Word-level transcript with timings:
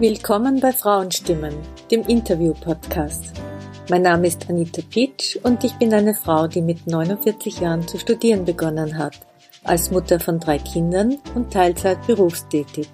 Willkommen 0.00 0.60
bei 0.60 0.70
Frauenstimmen, 0.70 1.52
dem 1.90 2.02
Interview-Podcast. 2.02 3.32
Mein 3.90 4.02
Name 4.02 4.28
ist 4.28 4.48
Anita 4.48 4.80
Pitsch 4.88 5.36
und 5.42 5.64
ich 5.64 5.72
bin 5.72 5.92
eine 5.92 6.14
Frau, 6.14 6.46
die 6.46 6.62
mit 6.62 6.86
49 6.86 7.58
Jahren 7.58 7.88
zu 7.88 7.98
studieren 7.98 8.44
begonnen 8.44 8.96
hat, 8.96 9.18
als 9.64 9.90
Mutter 9.90 10.20
von 10.20 10.38
drei 10.38 10.58
Kindern 10.58 11.18
und 11.34 11.52
Teilzeit 11.52 12.06
berufstätig. 12.06 12.88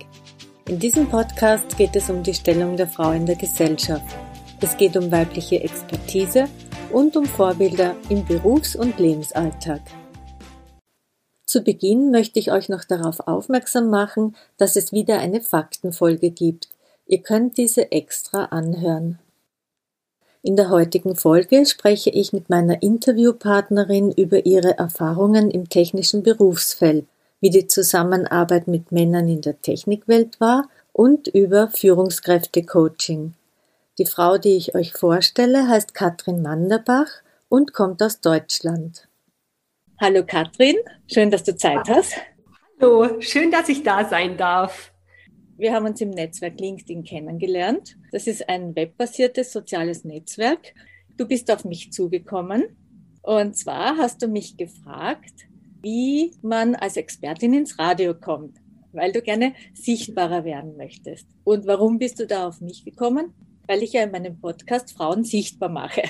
In 0.67 0.79
diesem 0.79 1.07
Podcast 1.11 1.77
geht 1.77 1.95
es 1.95 2.09
um 2.09 2.23
die 2.23 2.33
Stellung 2.33 2.79
der 2.79 2.89
Frau 2.89 3.11
in 3.11 3.27
der 3.27 3.37
Gesellschaft. 3.37 4.17
Es 4.63 4.75
geht 4.79 4.97
um 4.97 5.13
weibliche 5.13 5.63
Expertise 5.63 6.49
und 6.91 7.19
um 7.19 7.27
Vorbilder 7.27 7.97
im 8.09 8.25
Berufs- 8.25 8.77
und 8.77 8.99
Lebensalltag. 8.99 9.83
Zu 11.45 11.63
Beginn 11.63 12.11
möchte 12.11 12.39
ich 12.39 12.51
euch 12.51 12.71
noch 12.71 12.85
darauf 12.85 13.29
aufmerksam 13.29 13.91
machen, 13.91 14.35
dass 14.57 14.75
es 14.75 14.91
wieder 14.91 15.19
eine 15.19 15.43
Faktenfolge 15.43 16.31
gibt. 16.31 16.71
Ihr 17.07 17.23
könnt 17.23 17.59
diese 17.59 17.93
extra 17.93 18.47
anhören. 18.47 19.19
In 20.43 20.57
der 20.57 20.69
heutigen 20.71 21.17
Folge 21.17 21.65
spreche 21.65 22.11
ich 22.11 22.33
mit 22.33 22.51
meiner 22.51 22.83
Interviewpartnerin 22.83 24.13
über 24.13 24.45
ihre 24.45 24.77
Erfahrungen 24.79 25.51
im 25.51 25.69
technischen 25.69 26.23
Berufsfeld, 26.23 27.07
wie 27.41 27.51
die 27.51 27.67
Zusammenarbeit 27.67 28.69
mit 28.69 28.93
Männern 28.93 29.29
in 29.29 29.41
der 29.41 29.61
Technikwelt 29.61 30.41
war 30.41 30.69
und 30.93 31.29
über 31.29 31.69
Führungskräfte-Coaching. 31.69 33.35
Die 33.99 34.07
Frau, 34.07 34.39
die 34.39 34.57
ich 34.57 34.75
euch 34.75 34.93
vorstelle, 34.93 35.69
heißt 35.69 35.95
Katrin 35.95 36.43
Manderbach 36.43 37.09
und 37.49 37.73
kommt 37.73 38.03
aus 38.03 38.21
Deutschland. 38.21 39.09
Hallo 40.01 40.25
Katrin, 40.27 40.77
schön, 41.07 41.31
dass 41.31 41.45
du 41.45 41.57
Zeit 41.57 41.89
hast. 41.89 42.15
Hallo, 42.81 43.21
schön, 43.21 43.51
dass 43.51 43.69
ich 43.69 43.83
da 43.83 44.05
sein 44.09 44.37
darf. 44.37 44.94
Wir 45.57 45.73
haben 45.73 45.87
uns 45.87 46.01
im 46.01 46.11
Netzwerk 46.11 46.59
LinkedIn 46.59 47.05
kennengelernt. 47.05 47.97
Das 48.11 48.27
ist 48.27 48.49
ein 48.49 48.75
webbasiertes 48.75 49.53
soziales 49.53 50.05
Netzwerk. 50.05 50.75
Du 51.17 51.29
bist 51.29 51.51
auf 51.51 51.65
mich 51.65 51.93
zugekommen 51.93 52.65
und 53.23 53.57
zwar 53.57 53.97
hast 53.97 54.21
du 54.21 54.27
mich 54.27 54.57
gefragt, 54.57 55.47
wie 55.81 56.33
man 56.43 56.75
als 56.75 56.97
Expertin 56.97 57.55
ins 57.55 57.79
Radio 57.79 58.15
kommt, 58.15 58.59
weil 58.93 59.13
du 59.13 59.23
gerne 59.23 59.55
sichtbarer 59.73 60.45
werden 60.45 60.77
möchtest. 60.77 61.27
Und 61.45 61.67
warum 61.67 61.99
bist 61.99 62.19
du 62.19 62.27
da 62.27 62.49
auf 62.49 62.61
mich 62.61 62.85
gekommen? 62.85 63.33
Weil 63.67 63.83
ich 63.83 63.93
ja 63.93 64.03
in 64.03 64.11
meinem 64.11 64.41
Podcast 64.41 64.93
Frauen 64.93 65.25
sichtbar 65.25 65.69
mache. 65.69 66.03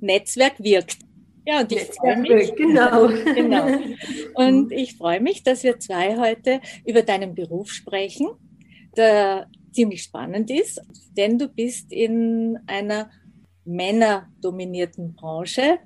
Netzwerk 0.00 0.62
wirkt. 0.62 0.98
Ja, 1.46 1.60
und 1.60 1.72
ich 1.72 1.82
freue 1.84 2.18
mich. 2.18 2.54
Genau. 2.56 3.08
genau. 3.34 3.66
Und 4.34 4.72
ich 4.72 4.96
freue 4.96 5.20
mich, 5.20 5.42
dass 5.42 5.62
wir 5.62 5.78
zwei 5.78 6.16
heute 6.16 6.60
über 6.86 7.02
deinen 7.02 7.34
Beruf 7.34 7.70
sprechen, 7.70 8.28
der 8.96 9.48
ziemlich 9.72 10.02
spannend 10.02 10.50
ist, 10.50 10.80
denn 11.16 11.38
du 11.38 11.48
bist 11.48 11.92
in 11.92 12.58
einer 12.66 13.10
männerdominierten 13.64 15.14
Branche 15.14 15.78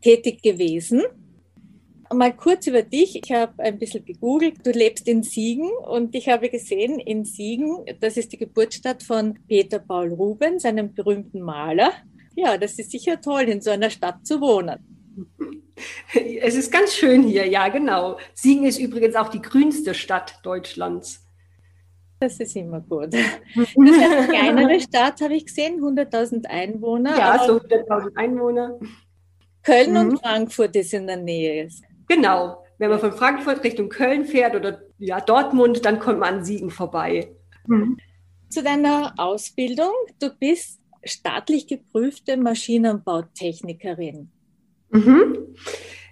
tätig 0.00 0.42
gewesen. 0.42 1.02
Mal 2.12 2.34
kurz 2.34 2.66
über 2.66 2.82
dich. 2.82 3.20
Ich 3.22 3.32
habe 3.32 3.62
ein 3.62 3.78
bisschen 3.78 4.04
gegoogelt. 4.04 4.66
Du 4.66 4.70
lebst 4.70 5.06
in 5.08 5.22
Siegen 5.22 5.68
und 5.86 6.14
ich 6.14 6.28
habe 6.28 6.48
gesehen, 6.48 6.98
in 6.98 7.24
Siegen, 7.24 7.84
das 8.00 8.16
ist 8.16 8.32
die 8.32 8.38
Geburtsstadt 8.38 9.02
von 9.02 9.38
Peter 9.46 9.78
Paul 9.78 10.14
Rubens, 10.14 10.64
einem 10.64 10.94
berühmten 10.94 11.42
Maler. 11.42 11.92
Ja, 12.34 12.56
das 12.56 12.78
ist 12.78 12.92
sicher 12.92 13.20
toll, 13.20 13.42
in 13.42 13.60
so 13.60 13.70
einer 13.70 13.90
Stadt 13.90 14.26
zu 14.26 14.40
wohnen. 14.40 14.78
Es 16.40 16.54
ist 16.54 16.72
ganz 16.72 16.94
schön 16.94 17.22
hier, 17.22 17.46
ja, 17.46 17.68
genau. 17.68 18.18
Siegen 18.34 18.64
ist 18.64 18.78
übrigens 18.78 19.14
auch 19.14 19.28
die 19.28 19.42
grünste 19.42 19.92
Stadt 19.92 20.40
Deutschlands. 20.42 21.27
Das 22.20 22.40
ist 22.40 22.56
immer 22.56 22.80
gut. 22.80 23.12
Das 23.54 23.68
ist 23.68 23.76
eine 23.76 24.28
kleinere 24.28 24.80
Stadt, 24.80 25.20
habe 25.20 25.34
ich 25.34 25.46
gesehen, 25.46 25.80
100.000 25.80 26.46
Einwohner. 26.46 27.16
Ja, 27.16 27.44
so 27.46 27.58
100.000 27.58 28.16
Einwohner. 28.16 28.78
Köln 29.62 29.90
mhm. 29.90 29.96
und 29.96 30.18
Frankfurt 30.18 30.74
ist 30.76 30.94
in 30.94 31.06
der 31.06 31.16
Nähe. 31.16 31.68
Genau. 32.08 32.64
Wenn 32.78 32.90
man 32.90 33.00
von 33.00 33.12
Frankfurt 33.12 33.64
Richtung 33.64 33.88
Köln 33.88 34.24
fährt 34.24 34.54
oder 34.54 34.80
ja, 34.98 35.20
Dortmund, 35.20 35.84
dann 35.84 35.98
kommt 35.98 36.20
man 36.20 36.36
an 36.36 36.44
Siegen 36.44 36.70
vorbei. 36.70 37.34
Mhm. 37.66 37.98
Zu 38.48 38.62
deiner 38.62 39.14
Ausbildung. 39.16 39.92
Du 40.20 40.30
bist 40.30 40.80
staatlich 41.04 41.66
geprüfte 41.66 42.36
Maschinenbautechnikerin. 42.36 44.30
Mhm. 44.90 45.54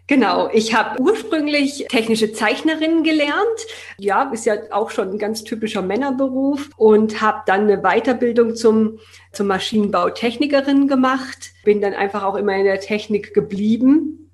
Genau, 0.08 0.48
ich 0.52 0.72
habe 0.72 1.00
ursprünglich 1.00 1.86
technische 1.88 2.32
Zeichnerin 2.32 3.02
gelernt. 3.02 3.66
Ja, 3.98 4.30
ist 4.32 4.46
ja 4.46 4.54
auch 4.70 4.90
schon 4.90 5.10
ein 5.10 5.18
ganz 5.18 5.42
typischer 5.42 5.82
Männerberuf 5.82 6.70
und 6.76 7.20
habe 7.20 7.42
dann 7.46 7.62
eine 7.62 7.82
Weiterbildung 7.82 8.54
zum, 8.54 9.00
zum 9.32 9.48
Maschinenbautechnikerin 9.48 10.86
gemacht. 10.86 11.50
Bin 11.64 11.80
dann 11.80 11.94
einfach 11.94 12.22
auch 12.22 12.36
immer 12.36 12.54
in 12.54 12.64
der 12.64 12.78
Technik 12.78 13.34
geblieben. 13.34 14.30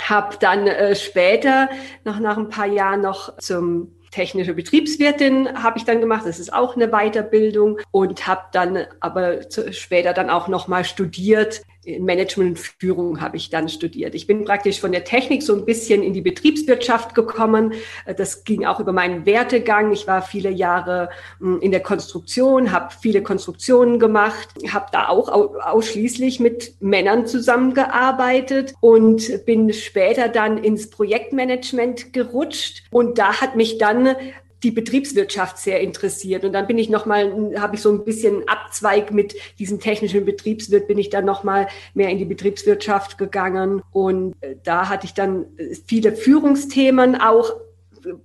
Habe 0.00 0.36
dann 0.40 0.66
äh, 0.66 0.96
später, 0.96 1.68
noch 2.04 2.18
nach 2.18 2.38
ein 2.38 2.48
paar 2.48 2.66
Jahren, 2.66 3.02
noch 3.02 3.36
zum 3.38 3.92
technische 4.14 4.54
Betriebswirtin 4.54 5.62
habe 5.62 5.76
ich 5.76 5.84
dann 5.84 6.00
gemacht. 6.00 6.22
Das 6.24 6.38
ist 6.38 6.52
auch 6.52 6.76
eine 6.76 6.88
Weiterbildung 6.88 7.80
und 7.90 8.26
habe 8.26 8.42
dann 8.52 8.86
aber 9.00 9.40
später 9.72 10.12
dann 10.12 10.30
auch 10.30 10.46
noch 10.46 10.68
mal 10.68 10.84
studiert 10.84 11.62
Management 11.98 12.58
Führung 12.58 13.20
habe 13.20 13.36
ich 13.36 13.50
dann 13.50 13.68
studiert. 13.68 14.14
Ich 14.14 14.26
bin 14.26 14.44
praktisch 14.44 14.80
von 14.80 14.92
der 14.92 15.04
Technik 15.04 15.42
so 15.42 15.54
ein 15.54 15.64
bisschen 15.64 16.02
in 16.02 16.12
die 16.12 16.20
Betriebswirtschaft 16.20 17.14
gekommen. 17.14 17.74
Das 18.16 18.44
ging 18.44 18.64
auch 18.64 18.80
über 18.80 18.92
meinen 18.92 19.26
Wertegang. 19.26 19.92
Ich 19.92 20.06
war 20.06 20.22
viele 20.22 20.50
Jahre 20.50 21.10
hm, 21.38 21.60
in 21.60 21.70
der 21.70 21.80
Konstruktion, 21.80 22.72
habe 22.72 22.94
viele 23.00 23.22
Konstruktionen 23.22 23.98
gemacht, 23.98 24.48
habe 24.72 24.86
da 24.92 25.08
auch 25.08 25.28
ausschließlich 25.28 26.40
mit 26.40 26.74
Männern 26.80 27.26
zusammengearbeitet 27.26 28.74
und 28.80 29.44
bin 29.44 29.72
später 29.72 30.28
dann 30.28 30.58
ins 30.58 30.90
Projektmanagement 30.90 32.12
gerutscht. 32.12 32.84
Und 32.90 33.18
da 33.18 33.40
hat 33.40 33.56
mich 33.56 33.78
dann 33.78 34.16
die 34.64 34.70
Betriebswirtschaft 34.70 35.58
sehr 35.58 35.80
interessiert. 35.80 36.44
Und 36.44 36.52
dann 36.52 36.66
bin 36.66 36.78
ich 36.78 36.88
nochmal, 36.88 37.54
habe 37.58 37.76
ich 37.76 37.82
so 37.82 37.92
ein 37.92 38.04
bisschen 38.04 38.48
Abzweig 38.48 39.12
mit 39.12 39.34
diesem 39.58 39.78
technischen 39.78 40.24
Betriebswirt, 40.24 40.88
bin 40.88 40.98
ich 40.98 41.10
dann 41.10 41.24
nochmal 41.24 41.68
mehr 41.92 42.08
in 42.08 42.18
die 42.18 42.24
Betriebswirtschaft 42.24 43.18
gegangen. 43.18 43.82
Und 43.92 44.34
äh, 44.40 44.56
da 44.64 44.88
hatte 44.88 45.06
ich 45.06 45.14
dann 45.14 45.46
äh, 45.58 45.74
viele 45.86 46.12
Führungsthemen 46.12 47.20
auch 47.20 47.52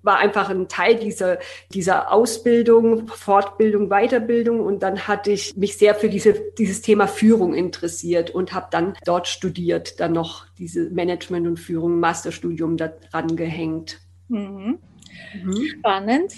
war 0.04 0.18
einfach 0.18 0.50
ein 0.50 0.68
Teil 0.68 0.96
dieser, 0.96 1.40
dieser 1.72 2.12
Ausbildung, 2.12 3.08
Fortbildung, 3.08 3.90
Weiterbildung. 3.90 4.60
Und 4.60 4.84
dann 4.84 5.08
hatte 5.08 5.32
ich 5.32 5.56
mich 5.56 5.78
sehr 5.78 5.96
für 5.96 6.10
diese, 6.10 6.34
dieses 6.58 6.82
Thema 6.82 7.08
Führung 7.08 7.54
interessiert 7.54 8.32
und 8.32 8.54
habe 8.54 8.68
dann 8.72 8.94
dort 9.06 9.28
studiert, 9.28 10.00
dann 10.00 10.14
noch 10.14 10.46
diese 10.58 10.90
Management 10.90 11.48
und 11.48 11.58
Führung, 11.58 12.00
Masterstudium 12.00 12.78
daran 12.78 13.36
gehängt. 13.36 14.00
Mhm. 14.28 14.80
Mhm. 15.44 15.66
Spannend. 15.80 16.34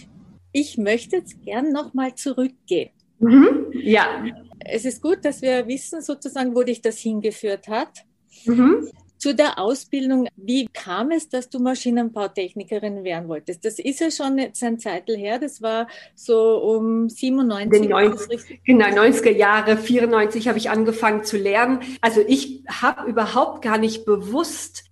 Ich 0.51 0.77
möchte 0.77 1.17
jetzt 1.17 1.41
gern 1.43 1.71
nochmal 1.71 2.15
zurückgehen. 2.15 2.91
Mhm. 3.19 3.67
Ja. 3.73 4.25
Es 4.59 4.85
ist 4.85 5.01
gut, 5.01 5.23
dass 5.23 5.41
wir 5.41 5.67
wissen 5.67 6.01
sozusagen, 6.01 6.55
wo 6.55 6.63
dich 6.63 6.81
das 6.81 6.99
hingeführt 6.99 7.67
hat. 7.67 8.05
Mhm. 8.45 8.89
Zu 9.17 9.35
der 9.35 9.59
Ausbildung, 9.59 10.27
wie 10.35 10.65
kam 10.73 11.11
es, 11.11 11.29
dass 11.29 11.47
du 11.47 11.59
Maschinenbautechnikerin 11.59 13.03
werden 13.03 13.29
wolltest? 13.29 13.63
Das 13.63 13.77
ist 13.77 13.99
ja 13.99 14.09
schon 14.09 14.39
jetzt 14.39 14.63
ein 14.63 14.79
Zeitl 14.79 15.15
her, 15.15 15.37
das 15.37 15.61
war 15.61 15.87
so 16.15 16.57
um 16.57 17.07
97. 17.07 17.87
90, 17.87 18.63
genau, 18.65 18.85
90er 18.87 19.29
Jahre, 19.29 19.77
94 19.77 20.47
habe 20.47 20.57
ich 20.57 20.71
angefangen 20.71 21.23
zu 21.23 21.37
lernen. 21.37 21.81
Also 22.01 22.21
ich 22.27 22.63
habe 22.67 23.07
überhaupt 23.07 23.61
gar 23.61 23.77
nicht 23.77 24.05
bewusst 24.05 24.90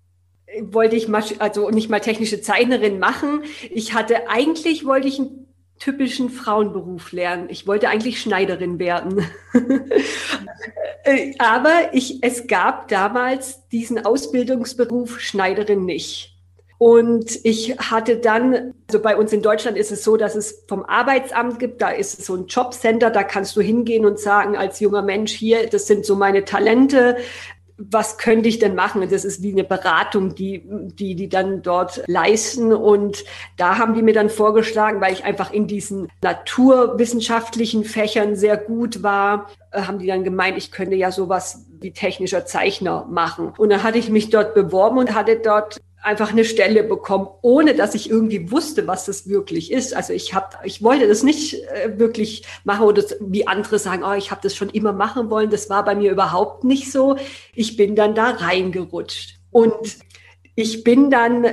wollte 0.61 0.95
ich 0.95 1.07
also 1.39 1.69
nicht 1.69 1.89
mal 1.89 1.99
technische 1.99 2.41
Zeichnerin 2.41 2.99
machen. 2.99 3.43
Ich 3.69 3.93
hatte 3.93 4.29
eigentlich 4.29 4.85
wollte 4.85 5.07
ich 5.07 5.19
einen 5.19 5.47
typischen 5.79 6.29
Frauenberuf 6.29 7.11
lernen. 7.11 7.47
Ich 7.49 7.65
wollte 7.65 7.89
eigentlich 7.89 8.21
Schneiderin 8.21 8.79
werden. 8.79 9.25
Aber 11.39 11.93
ich, 11.93 12.21
es 12.21 12.47
gab 12.47 12.89
damals 12.89 13.67
diesen 13.69 14.05
Ausbildungsberuf 14.05 15.19
Schneiderin 15.19 15.85
nicht. 15.85 16.35
Und 16.77 17.39
ich 17.43 17.77
hatte 17.77 18.17
dann, 18.17 18.73
also 18.87 19.01
bei 19.01 19.17
uns 19.17 19.33
in 19.33 19.41
Deutschland 19.41 19.77
ist 19.77 19.91
es 19.91 20.01
so, 20.01 20.15
dass 20.15 20.35
es 20.35 20.63
vom 20.67 20.85
Arbeitsamt 20.85 21.59
gibt, 21.59 21.81
da 21.81 21.89
ist 21.89 22.17
es 22.17 22.25
so 22.25 22.35
ein 22.35 22.47
Jobcenter, 22.47 23.09
da 23.11 23.23
kannst 23.23 23.57
du 23.57 23.61
hingehen 23.61 24.05
und 24.05 24.17
sagen 24.17 24.55
als 24.55 24.79
junger 24.79 25.01
Mensch 25.01 25.33
hier, 25.33 25.67
das 25.67 25.87
sind 25.87 26.05
so 26.05 26.15
meine 26.15 26.45
Talente, 26.45 27.17
was 27.79 28.17
könnte 28.17 28.49
ich 28.49 28.59
denn 28.59 28.75
machen? 28.75 29.07
Das 29.09 29.23
ist 29.23 29.41
wie 29.41 29.51
eine 29.51 29.63
Beratung, 29.63 30.35
die, 30.35 30.63
die, 30.65 31.15
die 31.15 31.29
dann 31.29 31.61
dort 31.61 32.03
leisten. 32.07 32.73
Und 32.73 33.23
da 33.57 33.77
haben 33.77 33.93
die 33.93 34.01
mir 34.01 34.13
dann 34.13 34.29
vorgeschlagen, 34.29 34.99
weil 34.99 35.13
ich 35.13 35.23
einfach 35.23 35.53
in 35.53 35.67
diesen 35.67 36.09
naturwissenschaftlichen 36.21 37.85
Fächern 37.85 38.35
sehr 38.35 38.57
gut 38.57 39.01
war, 39.01 39.47
äh, 39.71 39.83
haben 39.83 39.99
die 39.99 40.07
dann 40.07 40.23
gemeint, 40.23 40.57
ich 40.57 40.71
könnte 40.71 40.95
ja 40.95 41.11
sowas 41.11 41.65
wie 41.79 41.91
technischer 41.91 42.45
Zeichner 42.45 43.05
machen. 43.09 43.53
Und 43.57 43.69
dann 43.69 43.83
hatte 43.83 43.97
ich 43.97 44.09
mich 44.09 44.29
dort 44.29 44.53
beworben 44.53 44.97
und 44.97 45.15
hatte 45.15 45.37
dort 45.37 45.79
einfach 46.01 46.31
eine 46.31 46.45
Stelle 46.45 46.83
bekommen, 46.83 47.27
ohne 47.41 47.75
dass 47.75 47.95
ich 47.95 48.09
irgendwie 48.09 48.51
wusste, 48.51 48.87
was 48.87 49.05
das 49.05 49.27
wirklich 49.27 49.71
ist. 49.71 49.95
Also 49.95 50.13
ich 50.13 50.33
habe, 50.33 50.57
ich 50.63 50.81
wollte 50.81 51.07
das 51.07 51.23
nicht 51.23 51.55
äh, 51.55 51.99
wirklich 51.99 52.43
machen 52.63 52.85
oder 52.85 53.03
wie 53.19 53.47
andere 53.47 53.79
sagen, 53.79 54.03
oh, 54.03 54.13
ich 54.13 54.31
habe 54.31 54.41
das 54.41 54.55
schon 54.55 54.69
immer 54.69 54.93
machen 54.93 55.29
wollen. 55.29 55.49
Das 55.49 55.69
war 55.69 55.83
bei 55.83 55.95
mir 55.95 56.11
überhaupt 56.11 56.63
nicht 56.63 56.91
so. 56.91 57.17
Ich 57.53 57.75
bin 57.75 57.95
dann 57.95 58.15
da 58.15 58.31
reingerutscht. 58.31 59.39
Und 59.51 59.97
ich 60.59 60.83
bin 60.83 61.09
dann, 61.09 61.45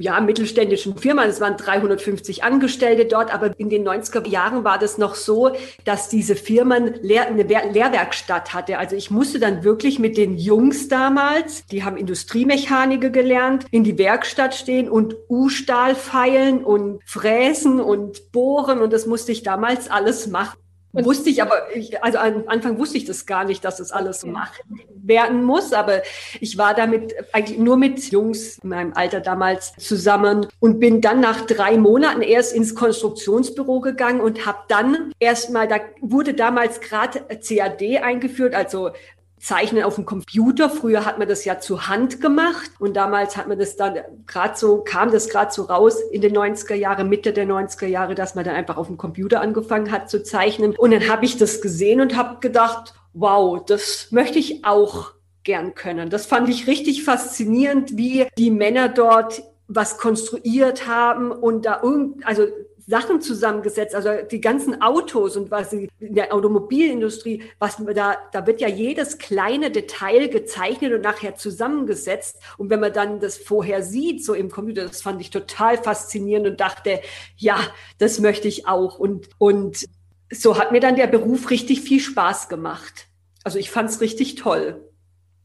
ja, 0.00 0.20
mittelständischen 0.20 0.98
Firma, 0.98 1.24
es 1.26 1.40
waren 1.40 1.56
350 1.56 2.42
Angestellte 2.42 3.04
dort, 3.04 3.32
aber 3.32 3.52
in 3.56 3.70
den 3.70 3.86
90er 3.86 4.26
Jahren 4.26 4.64
war 4.64 4.80
das 4.80 4.98
noch 4.98 5.14
so, 5.14 5.52
dass 5.84 6.08
diese 6.08 6.34
Firmen 6.34 6.94
Lehr 7.00 7.28
eine 7.28 7.44
Lehrwerkstatt 7.44 8.54
hatte. 8.54 8.78
Also 8.78 8.96
ich 8.96 9.12
musste 9.12 9.38
dann 9.38 9.62
wirklich 9.62 10.00
mit 10.00 10.16
den 10.16 10.36
Jungs 10.36 10.88
damals, 10.88 11.66
die 11.66 11.84
haben 11.84 11.96
Industriemechaniker 11.96 13.10
gelernt, 13.10 13.66
in 13.70 13.84
die 13.84 13.96
Werkstatt 13.96 14.56
stehen 14.56 14.88
und 14.88 15.14
U-Stahl 15.28 15.94
feilen 15.94 16.64
und 16.64 17.00
fräsen 17.04 17.78
und 17.78 18.32
bohren 18.32 18.80
und 18.80 18.92
das 18.92 19.06
musste 19.06 19.30
ich 19.30 19.44
damals 19.44 19.88
alles 19.88 20.26
machen. 20.26 20.58
Wusste 20.92 21.28
ich 21.28 21.42
aber, 21.42 21.74
ich, 21.74 22.02
also 22.02 22.18
am 22.18 22.44
Anfang 22.46 22.78
wusste 22.78 22.96
ich 22.96 23.04
das 23.04 23.26
gar 23.26 23.44
nicht, 23.44 23.64
dass 23.64 23.76
das 23.76 23.92
alles 23.92 24.20
so 24.20 24.28
gemacht 24.28 24.64
werden 25.02 25.44
muss, 25.44 25.72
aber 25.72 26.02
ich 26.40 26.56
war 26.56 26.74
damit 26.74 27.14
eigentlich 27.32 27.58
nur 27.58 27.76
mit 27.76 28.10
Jungs 28.10 28.58
in 28.62 28.70
meinem 28.70 28.92
Alter 28.94 29.20
damals 29.20 29.74
zusammen 29.78 30.46
und 30.60 30.80
bin 30.80 31.00
dann 31.00 31.20
nach 31.20 31.42
drei 31.42 31.76
Monaten 31.76 32.22
erst 32.22 32.54
ins 32.54 32.74
Konstruktionsbüro 32.74 33.80
gegangen 33.80 34.20
und 34.20 34.46
habe 34.46 34.60
dann 34.68 35.12
erstmal, 35.18 35.68
da 35.68 35.76
wurde 36.00 36.32
damals 36.32 36.80
gerade 36.80 37.20
CAD 37.20 37.98
eingeführt, 38.02 38.54
also 38.54 38.90
Zeichnen 39.38 39.84
auf 39.84 39.96
dem 39.96 40.04
Computer. 40.04 40.70
Früher 40.70 41.04
hat 41.04 41.18
man 41.18 41.28
das 41.28 41.44
ja 41.44 41.58
zu 41.58 41.88
Hand 41.88 42.20
gemacht 42.20 42.70
und 42.78 42.96
damals 42.96 43.36
hat 43.36 43.48
man 43.48 43.58
das 43.58 43.76
dann 43.76 43.96
gerade 44.26 44.56
so, 44.56 44.78
kam 44.78 45.10
das 45.10 45.28
gerade 45.28 45.52
so 45.52 45.64
raus 45.64 46.00
in 46.12 46.20
den 46.20 46.36
90er 46.36 46.74
Jahre, 46.74 47.04
Mitte 47.04 47.32
der 47.32 47.46
90er 47.46 47.86
Jahre, 47.86 48.14
dass 48.14 48.34
man 48.34 48.44
dann 48.44 48.54
einfach 48.54 48.76
auf 48.76 48.86
dem 48.86 48.96
Computer 48.96 49.40
angefangen 49.40 49.90
hat 49.90 50.10
zu 50.10 50.22
zeichnen. 50.22 50.74
Und 50.76 50.92
dann 50.92 51.08
habe 51.08 51.24
ich 51.24 51.36
das 51.36 51.60
gesehen 51.60 52.00
und 52.00 52.16
habe 52.16 52.40
gedacht, 52.40 52.94
wow, 53.12 53.64
das 53.64 54.08
möchte 54.10 54.38
ich 54.38 54.64
auch 54.64 55.12
gern 55.44 55.74
können. 55.74 56.10
Das 56.10 56.26
fand 56.26 56.48
ich 56.48 56.66
richtig 56.66 57.04
faszinierend, 57.04 57.96
wie 57.96 58.26
die 58.36 58.50
Männer 58.50 58.88
dort 58.88 59.42
was 59.68 59.98
konstruiert 59.98 60.86
haben 60.86 61.30
und 61.30 61.66
da 61.66 61.80
irgend, 61.82 62.26
also 62.26 62.46
Sachen 62.88 63.20
zusammengesetzt, 63.20 63.94
also 63.94 64.10
die 64.30 64.40
ganzen 64.40 64.80
Autos 64.80 65.36
und 65.36 65.50
was 65.50 65.74
in 65.74 65.90
der 66.00 66.32
Automobilindustrie, 66.32 67.42
was 67.58 67.76
da, 67.94 68.16
da 68.32 68.46
wird 68.46 68.62
ja 68.62 68.68
jedes 68.68 69.18
kleine 69.18 69.70
Detail 69.70 70.28
gezeichnet 70.28 70.94
und 70.94 71.02
nachher 71.02 71.34
zusammengesetzt. 71.34 72.40
Und 72.56 72.70
wenn 72.70 72.80
man 72.80 72.94
dann 72.94 73.20
das 73.20 73.36
vorher 73.36 73.82
sieht, 73.82 74.24
so 74.24 74.32
im 74.32 74.50
Computer, 74.50 74.86
das 74.86 75.02
fand 75.02 75.20
ich 75.20 75.28
total 75.28 75.76
faszinierend 75.76 76.46
und 76.46 76.60
dachte, 76.60 77.00
ja, 77.36 77.58
das 77.98 78.20
möchte 78.20 78.48
ich 78.48 78.66
auch. 78.66 78.98
Und, 78.98 79.28
und 79.36 79.84
so 80.32 80.58
hat 80.58 80.72
mir 80.72 80.80
dann 80.80 80.96
der 80.96 81.08
Beruf 81.08 81.50
richtig 81.50 81.82
viel 81.82 82.00
Spaß 82.00 82.48
gemacht. 82.48 83.08
Also 83.44 83.58
ich 83.58 83.70
fand 83.70 83.90
es 83.90 84.00
richtig 84.00 84.36
toll. 84.36 84.82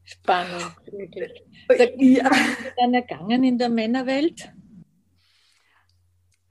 Spannend, 0.02 0.74
wirklich. 0.90 1.42
Sag, 1.68 1.90
wie 1.98 2.16
ja. 2.16 2.30
dann 2.78 2.94
ergangen 2.94 3.44
in 3.44 3.58
der 3.58 3.68
Männerwelt? 3.68 4.50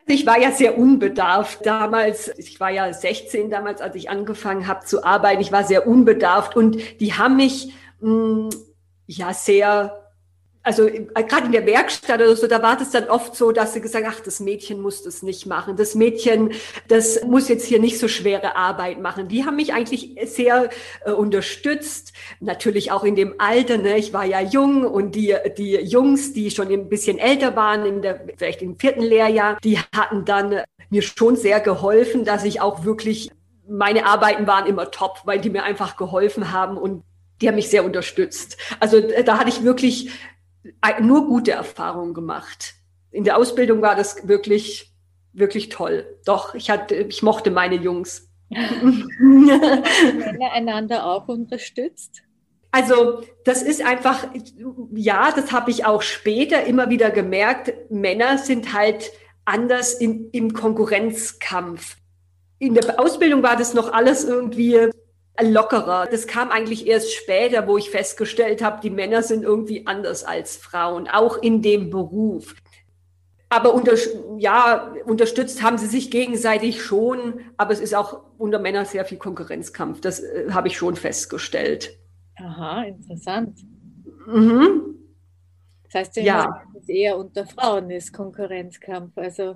Ich 0.06 0.26
war 0.26 0.40
ja 0.40 0.52
sehr 0.52 0.78
unbedarft 0.78 1.66
damals. 1.66 2.28
Ich 2.38 2.60
war 2.60 2.70
ja 2.70 2.92
16 2.92 3.50
damals, 3.50 3.82
als 3.82 3.96
ich 3.96 4.10
angefangen 4.10 4.68
habe 4.68 4.86
zu 4.86 5.04
arbeiten. 5.04 5.42
Ich 5.42 5.52
war 5.52 5.64
sehr 5.64 5.88
unbedarft 5.88 6.56
und 6.56 6.78
die 7.00 7.14
haben 7.14 7.38
mich 7.38 7.74
mh, 8.02 8.10
mm, 8.10 8.50
ja 9.08 9.34
sehr 9.34 10.03
also 10.64 10.88
äh, 10.88 11.06
gerade 11.28 11.48
in 11.48 11.52
der 11.52 11.66
Werkstatt 11.66 12.22
oder 12.22 12.36
so, 12.36 12.48
da 12.48 12.62
war 12.64 12.78
das 12.78 12.92
dann 12.92 13.10
oft 13.10 13.36
so, 13.36 13.52
dass 13.52 13.74
sie 13.74 13.82
gesagt, 13.82 14.06
ach, 14.10 14.22
das 14.22 14.40
Mädchen 14.40 14.82
muss 14.82 15.04
das 15.04 15.22
nicht 15.22 15.46
machen. 15.46 15.76
Das 15.76 15.94
Mädchen, 15.94 16.52
das 16.88 17.24
muss 17.24 17.50
jetzt 17.50 17.66
hier 17.66 17.80
nicht 17.80 18.00
so 18.00 18.08
schwere 18.08 18.56
Arbeit 18.56 19.00
machen. 19.00 19.28
Die 19.28 19.46
haben 19.46 19.58
mich 19.58 19.74
eigentlich 19.74 20.16
sehr 20.26 20.70
äh, 21.06 21.12
unterstützt. 21.12 22.14
Natürlich 22.40 22.92
auch 22.92 23.04
in 23.04 23.16
dem 23.16 23.36
Alter, 23.40 23.78
ne? 23.78 23.98
ich 23.98 24.14
war 24.14 24.26
ja 24.26 24.40
jung 24.40 24.86
und 24.86 25.16
die, 25.16 25.36
die 25.58 25.76
Jungs, 25.76 26.34
die 26.34 26.50
schon 26.50 26.72
ein 26.72 26.88
bisschen 26.88 27.20
älter 27.20 27.56
waren, 27.56 27.86
in 27.86 28.02
der, 28.02 28.26
vielleicht 28.38 28.62
im 28.62 28.80
vierten 28.80 29.02
Lehrjahr, 29.02 29.58
die 29.64 29.78
hatten 29.78 30.24
dann 30.24 30.62
mir 30.90 31.02
schon 31.02 31.36
sehr 31.36 31.60
geholfen, 31.60 32.24
dass 32.24 32.46
ich 32.46 32.62
auch 32.62 32.86
wirklich, 32.86 33.32
meine 33.68 34.06
Arbeiten 34.06 34.48
waren 34.48 34.66
immer 34.66 34.92
top, 34.92 35.22
weil 35.26 35.42
die 35.42 35.50
mir 35.50 35.64
einfach 35.64 35.98
geholfen 35.98 36.54
haben 36.54 36.78
und 36.78 37.04
die 37.42 37.50
haben 37.50 37.56
mich 37.56 37.70
sehr 37.70 37.84
unterstützt. 37.84 38.58
Also 38.80 38.98
äh, 38.98 39.24
da 39.24 39.38
hatte 39.38 39.50
ich 39.50 39.64
wirklich 39.64 40.12
nur 41.02 41.28
gute 41.28 41.52
Erfahrungen 41.52 42.14
gemacht. 42.14 42.76
In 43.12 43.24
der 43.24 43.38
Ausbildung 43.38 43.82
war 43.82 43.96
das 43.96 44.28
wirklich, 44.28 44.92
wirklich 45.34 45.70
toll. 45.70 46.06
Doch, 46.26 46.56
ich 46.56 46.70
hatte, 46.70 46.96
ich 46.96 47.24
mochte 47.24 47.52
meine 47.52 47.76
Jungs. 47.76 48.30
Männer 48.50 49.20
einander 50.54 51.06
auch 51.06 51.28
unterstützt? 51.28 52.24
Also 52.72 53.22
das 53.46 53.62
ist 53.62 53.86
einfach, 53.86 54.28
ja, 54.96 55.32
das 55.32 55.52
habe 55.52 55.70
ich 55.70 55.86
auch 55.86 56.02
später 56.02 56.64
immer 56.64 56.90
wieder 56.90 57.12
gemerkt. 57.12 57.74
Männer 57.92 58.40
sind 58.40 58.74
halt 58.74 59.12
anders 59.46 59.94
in, 59.94 60.30
im 60.32 60.54
Konkurrenzkampf. 60.54 61.98
In 62.58 62.74
der 62.74 63.00
Ausbildung 63.00 63.44
war 63.44 63.58
das 63.58 63.74
noch 63.74 63.94
alles 63.94 64.24
irgendwie 64.24 64.90
lockerer. 65.42 66.08
Das 66.10 66.28
kam 66.28 66.50
eigentlich 66.50 66.88
erst 66.88 67.14
später, 67.14 67.68
wo 67.68 67.78
ich 67.78 67.90
festgestellt 67.90 68.62
habe, 68.64 68.82
die 68.82 68.90
Männer 68.90 69.24
sind 69.24 69.44
irgendwie 69.44 69.88
anders 69.88 70.24
als 70.24 70.58
Frauen, 70.58 71.08
auch 71.08 71.38
in 71.38 71.62
dem 71.62 71.90
Beruf. 71.90 72.56
Aber 73.50 73.74
unter, 73.74 73.94
ja, 74.40 74.94
unterstützt 75.06 75.62
haben 75.62 75.78
sie 75.78 75.86
sich 75.86 76.10
gegenseitig 76.10 76.82
schon, 76.82 77.42
aber 77.58 77.72
es 77.74 77.80
ist 77.80 77.94
auch 77.94 78.22
unter 78.38 78.60
Männern 78.60 78.86
sehr 78.86 79.06
viel 79.06 79.20
Konkurrenzkampf. 79.20 80.02
Das 80.02 80.22
äh, 80.22 80.48
habe 80.52 80.68
ich 80.68 80.78
schon 80.78 80.96
festgestellt. 80.96 81.98
Aha, 82.38 82.84
interessant. 82.84 83.60
Mhm. 84.26 84.96
Das 85.84 85.96
heißt, 85.96 86.16
ja. 86.18 86.64
es 86.80 86.90
eher 86.90 87.18
unter 87.18 87.46
Frauen 87.46 87.92
ist 87.92 88.12
Konkurrenzkampf, 88.12 89.16
also 89.18 89.56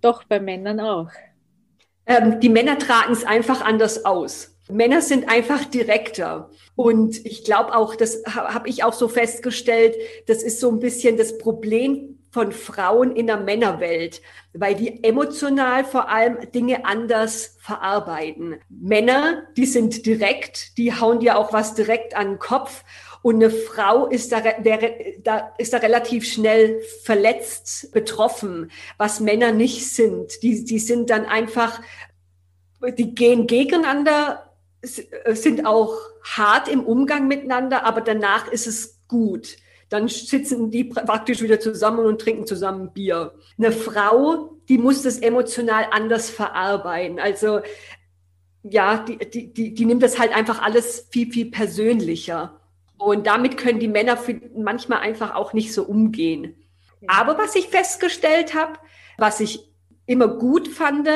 doch 0.00 0.22
bei 0.24 0.38
Männern 0.38 0.78
auch. 0.78 1.10
Ähm, 2.06 2.38
die 2.38 2.48
Männer 2.48 2.78
tragen 2.78 3.12
es 3.12 3.24
einfach 3.24 3.64
anders 3.64 4.04
aus. 4.04 4.57
Männer 4.70 5.00
sind 5.00 5.28
einfach 5.28 5.64
direkter. 5.64 6.50
Und 6.76 7.24
ich 7.26 7.44
glaube 7.44 7.74
auch, 7.74 7.96
das 7.96 8.22
habe 8.26 8.68
ich 8.68 8.84
auch 8.84 8.92
so 8.92 9.08
festgestellt, 9.08 9.96
das 10.26 10.42
ist 10.42 10.60
so 10.60 10.70
ein 10.70 10.78
bisschen 10.78 11.16
das 11.16 11.38
Problem 11.38 12.18
von 12.30 12.52
Frauen 12.52 13.16
in 13.16 13.26
der 13.26 13.38
Männerwelt, 13.38 14.20
weil 14.52 14.74
die 14.74 15.02
emotional 15.02 15.84
vor 15.84 16.10
allem 16.10 16.50
Dinge 16.52 16.84
anders 16.84 17.56
verarbeiten. 17.60 18.56
Männer, 18.68 19.44
die 19.56 19.66
sind 19.66 20.04
direkt, 20.04 20.76
die 20.76 20.92
hauen 20.92 21.20
dir 21.20 21.38
auch 21.38 21.52
was 21.52 21.74
direkt 21.74 22.14
an 22.14 22.32
den 22.32 22.38
Kopf. 22.38 22.84
Und 23.22 23.36
eine 23.36 23.50
Frau 23.50 24.06
ist 24.06 24.30
da, 24.30 24.40
der, 24.40 24.94
da, 25.22 25.52
ist 25.58 25.72
da 25.72 25.78
relativ 25.78 26.30
schnell 26.30 26.80
verletzt, 27.02 27.92
betroffen, 27.92 28.70
was 28.98 29.20
Männer 29.20 29.52
nicht 29.52 29.90
sind. 29.90 30.42
Die, 30.42 30.64
die 30.64 30.78
sind 30.78 31.10
dann 31.10 31.24
einfach, 31.24 31.80
die 32.96 33.14
gehen 33.14 33.46
gegeneinander 33.46 34.47
sind 34.82 35.66
auch 35.66 35.94
hart 36.22 36.68
im 36.68 36.84
Umgang 36.84 37.28
miteinander, 37.28 37.84
aber 37.84 38.00
danach 38.00 38.48
ist 38.48 38.66
es 38.66 39.00
gut. 39.08 39.56
Dann 39.88 40.08
sitzen 40.08 40.70
die 40.70 40.84
praktisch 40.84 41.40
wieder 41.40 41.60
zusammen 41.60 42.04
und 42.04 42.20
trinken 42.20 42.46
zusammen 42.46 42.92
Bier. 42.92 43.34
Eine 43.56 43.72
Frau, 43.72 44.58
die 44.68 44.78
muss 44.78 45.02
das 45.02 45.18
emotional 45.18 45.86
anders 45.90 46.28
verarbeiten. 46.28 47.18
Also 47.18 47.60
ja, 48.62 48.98
die, 48.98 49.16
die, 49.18 49.52
die, 49.52 49.74
die 49.74 49.84
nimmt 49.86 50.02
das 50.02 50.18
halt 50.18 50.36
einfach 50.36 50.60
alles 50.60 51.08
viel, 51.10 51.32
viel 51.32 51.50
persönlicher. 51.50 52.60
Und 52.98 53.26
damit 53.26 53.56
können 53.56 53.78
die 53.78 53.88
Männer 53.88 54.18
manchmal 54.54 54.98
einfach 55.00 55.34
auch 55.34 55.52
nicht 55.52 55.72
so 55.72 55.84
umgehen. 55.84 56.56
Aber 57.06 57.38
was 57.38 57.54
ich 57.54 57.68
festgestellt 57.68 58.54
habe, 58.54 58.74
was 59.16 59.40
ich 59.40 59.60
immer 60.04 60.28
gut 60.28 60.68
fand, 60.68 61.08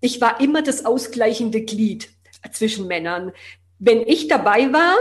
ich 0.00 0.20
war 0.20 0.40
immer 0.40 0.62
das 0.62 0.84
ausgleichende 0.84 1.62
Glied 1.62 2.11
zwischen 2.50 2.86
Männern. 2.86 3.32
Wenn 3.78 4.00
ich 4.00 4.28
dabei 4.28 4.72
war, 4.72 4.96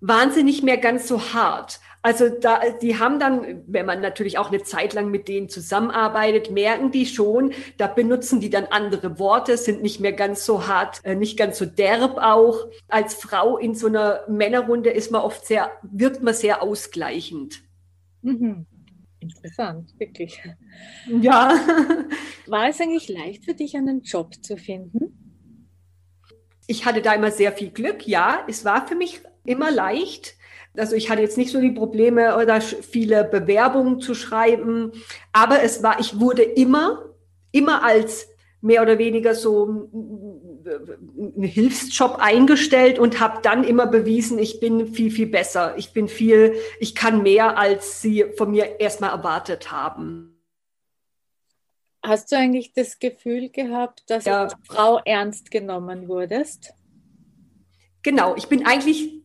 waren 0.00 0.32
sie 0.32 0.42
nicht 0.42 0.62
mehr 0.62 0.78
ganz 0.78 1.06
so 1.06 1.20
hart. 1.32 1.80
Also 2.02 2.30
da, 2.30 2.60
die 2.80 2.98
haben 2.98 3.18
dann, 3.18 3.62
wenn 3.66 3.84
man 3.84 4.00
natürlich 4.00 4.38
auch 4.38 4.48
eine 4.48 4.62
Zeit 4.62 4.94
lang 4.94 5.10
mit 5.10 5.28
denen 5.28 5.50
zusammenarbeitet, 5.50 6.50
merken 6.50 6.90
die 6.90 7.04
schon, 7.04 7.52
da 7.76 7.88
benutzen 7.88 8.40
die 8.40 8.48
dann 8.48 8.64
andere 8.64 9.18
Worte, 9.18 9.58
sind 9.58 9.82
nicht 9.82 10.00
mehr 10.00 10.14
ganz 10.14 10.46
so 10.46 10.66
hart, 10.66 11.04
äh, 11.04 11.14
nicht 11.14 11.36
ganz 11.36 11.58
so 11.58 11.66
derb 11.66 12.16
auch. 12.16 12.68
Als 12.88 13.14
Frau 13.14 13.58
in 13.58 13.74
so 13.74 13.88
einer 13.88 14.24
Männerrunde 14.28 14.88
ist 14.88 15.10
man 15.10 15.20
oft 15.20 15.44
sehr, 15.44 15.70
wirkt 15.82 16.22
man 16.22 16.32
sehr 16.32 16.62
ausgleichend. 16.62 17.60
Mhm. 18.22 18.66
Interessant, 19.20 19.92
wirklich. 19.98 20.40
Ja. 21.20 21.52
War 22.46 22.68
es 22.70 22.80
eigentlich 22.80 23.10
leicht 23.10 23.44
für 23.44 23.52
dich, 23.52 23.76
einen 23.76 24.00
Job 24.00 24.42
zu 24.42 24.56
finden? 24.56 25.19
Ich 26.70 26.86
hatte 26.86 27.02
da 27.02 27.14
immer 27.14 27.32
sehr 27.32 27.50
viel 27.50 27.70
Glück. 27.70 28.06
Ja, 28.06 28.44
es 28.46 28.64
war 28.64 28.86
für 28.86 28.94
mich 28.94 29.22
immer 29.44 29.72
leicht, 29.72 30.36
Also 30.76 30.94
ich 30.94 31.10
hatte 31.10 31.20
jetzt 31.20 31.36
nicht 31.36 31.50
so 31.50 31.60
die 31.60 31.72
Probleme 31.72 32.36
oder 32.36 32.60
viele 32.60 33.24
Bewerbungen 33.24 34.00
zu 34.00 34.14
schreiben, 34.14 34.92
aber 35.32 35.64
es 35.64 35.82
war, 35.82 35.98
ich 35.98 36.20
wurde 36.20 36.42
immer, 36.42 37.06
immer 37.50 37.82
als 37.82 38.28
mehr 38.60 38.82
oder 38.82 38.98
weniger 38.98 39.34
so 39.34 39.88
einen 39.88 41.42
Hilfsjob 41.42 42.18
eingestellt 42.20 43.00
und 43.00 43.18
habe 43.18 43.40
dann 43.42 43.64
immer 43.64 43.88
bewiesen, 43.88 44.38
ich 44.38 44.60
bin 44.60 44.86
viel, 44.94 45.10
viel 45.10 45.26
besser. 45.26 45.74
Ich 45.76 45.92
bin 45.92 46.06
viel, 46.06 46.54
ich 46.78 46.94
kann 46.94 47.24
mehr, 47.24 47.58
als 47.58 48.00
sie 48.00 48.26
von 48.36 48.52
mir 48.52 48.78
erstmal 48.78 49.10
erwartet 49.10 49.72
haben. 49.72 50.29
Hast 52.02 52.32
du 52.32 52.36
eigentlich 52.36 52.72
das 52.72 52.98
Gefühl 52.98 53.50
gehabt, 53.50 54.04
dass 54.08 54.24
ja. 54.24 54.32
du 54.32 54.38
als 54.44 54.54
Frau 54.66 55.00
ernst 55.04 55.50
genommen 55.50 56.08
wurdest? 56.08 56.72
Genau, 58.02 58.34
ich 58.36 58.48
bin 58.48 58.64
eigentlich 58.64 59.20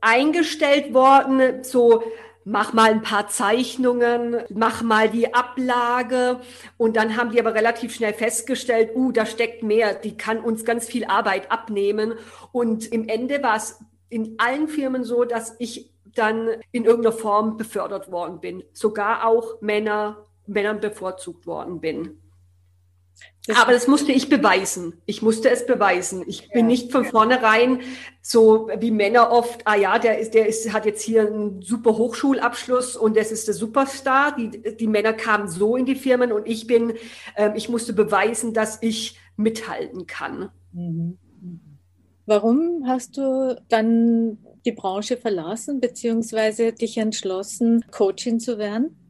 eingestellt 0.00 0.92
worden, 0.92 1.64
so 1.64 2.02
mach 2.44 2.72
mal 2.72 2.90
ein 2.90 3.02
paar 3.02 3.28
Zeichnungen, 3.28 4.42
mach 4.50 4.82
mal 4.82 5.08
die 5.08 5.32
Ablage. 5.32 6.40
Und 6.76 6.96
dann 6.96 7.16
haben 7.16 7.30
die 7.30 7.40
aber 7.40 7.54
relativ 7.54 7.94
schnell 7.94 8.12
festgestellt, 8.12 8.90
uh, 8.94 9.12
da 9.12 9.26
steckt 9.26 9.62
mehr, 9.62 9.94
die 9.94 10.16
kann 10.16 10.38
uns 10.38 10.64
ganz 10.64 10.86
viel 10.86 11.04
Arbeit 11.04 11.50
abnehmen. 11.50 12.14
Und 12.50 12.92
im 12.92 13.08
Ende 13.08 13.42
war 13.42 13.56
es 13.56 13.78
in 14.08 14.34
allen 14.38 14.68
Firmen 14.68 15.04
so, 15.04 15.24
dass 15.24 15.56
ich 15.58 15.90
dann 16.14 16.48
in 16.72 16.84
irgendeiner 16.84 17.16
Form 17.16 17.56
befördert 17.56 18.12
worden 18.12 18.40
bin. 18.40 18.62
Sogar 18.72 19.26
auch 19.26 19.62
Männer, 19.62 20.26
Männern 20.46 20.80
bevorzugt 20.80 21.46
worden 21.46 21.80
bin. 21.80 22.18
Das 23.46 23.58
Aber 23.58 23.72
das 23.72 23.88
musste 23.88 24.12
ich 24.12 24.28
beweisen. 24.28 24.94
Ich 25.04 25.20
musste 25.20 25.50
es 25.50 25.66
beweisen. 25.66 26.22
Ich 26.28 26.48
bin 26.50 26.68
nicht 26.68 26.92
von 26.92 27.04
vornherein 27.04 27.80
so 28.20 28.68
wie 28.78 28.92
Männer 28.92 29.32
oft, 29.32 29.62
ah 29.64 29.74
ja, 29.74 29.98
der 29.98 30.18
ist, 30.20 30.34
der 30.34 30.46
ist, 30.46 30.72
hat 30.72 30.86
jetzt 30.86 31.02
hier 31.02 31.26
einen 31.26 31.60
super 31.60 31.96
Hochschulabschluss 31.96 32.96
und 32.96 33.16
das 33.16 33.32
ist 33.32 33.48
der 33.48 33.54
Superstar. 33.54 34.36
Die, 34.36 34.76
die 34.76 34.86
Männer 34.86 35.12
kamen 35.12 35.48
so 35.48 35.76
in 35.76 35.86
die 35.86 35.96
Firmen 35.96 36.30
und 36.30 36.46
ich 36.46 36.68
bin, 36.68 36.92
äh, 37.34 37.50
ich 37.56 37.68
musste 37.68 37.92
beweisen, 37.92 38.54
dass 38.54 38.78
ich 38.80 39.18
mithalten 39.36 40.06
kann. 40.06 40.50
Mhm. 40.72 41.18
Warum 42.26 42.84
hast 42.86 43.16
du 43.16 43.60
dann 43.68 44.38
die 44.64 44.70
Branche 44.70 45.16
verlassen, 45.16 45.80
beziehungsweise 45.80 46.72
dich 46.72 46.96
entschlossen, 46.96 47.84
Coaching 47.90 48.38
zu 48.38 48.58
werden? 48.58 49.01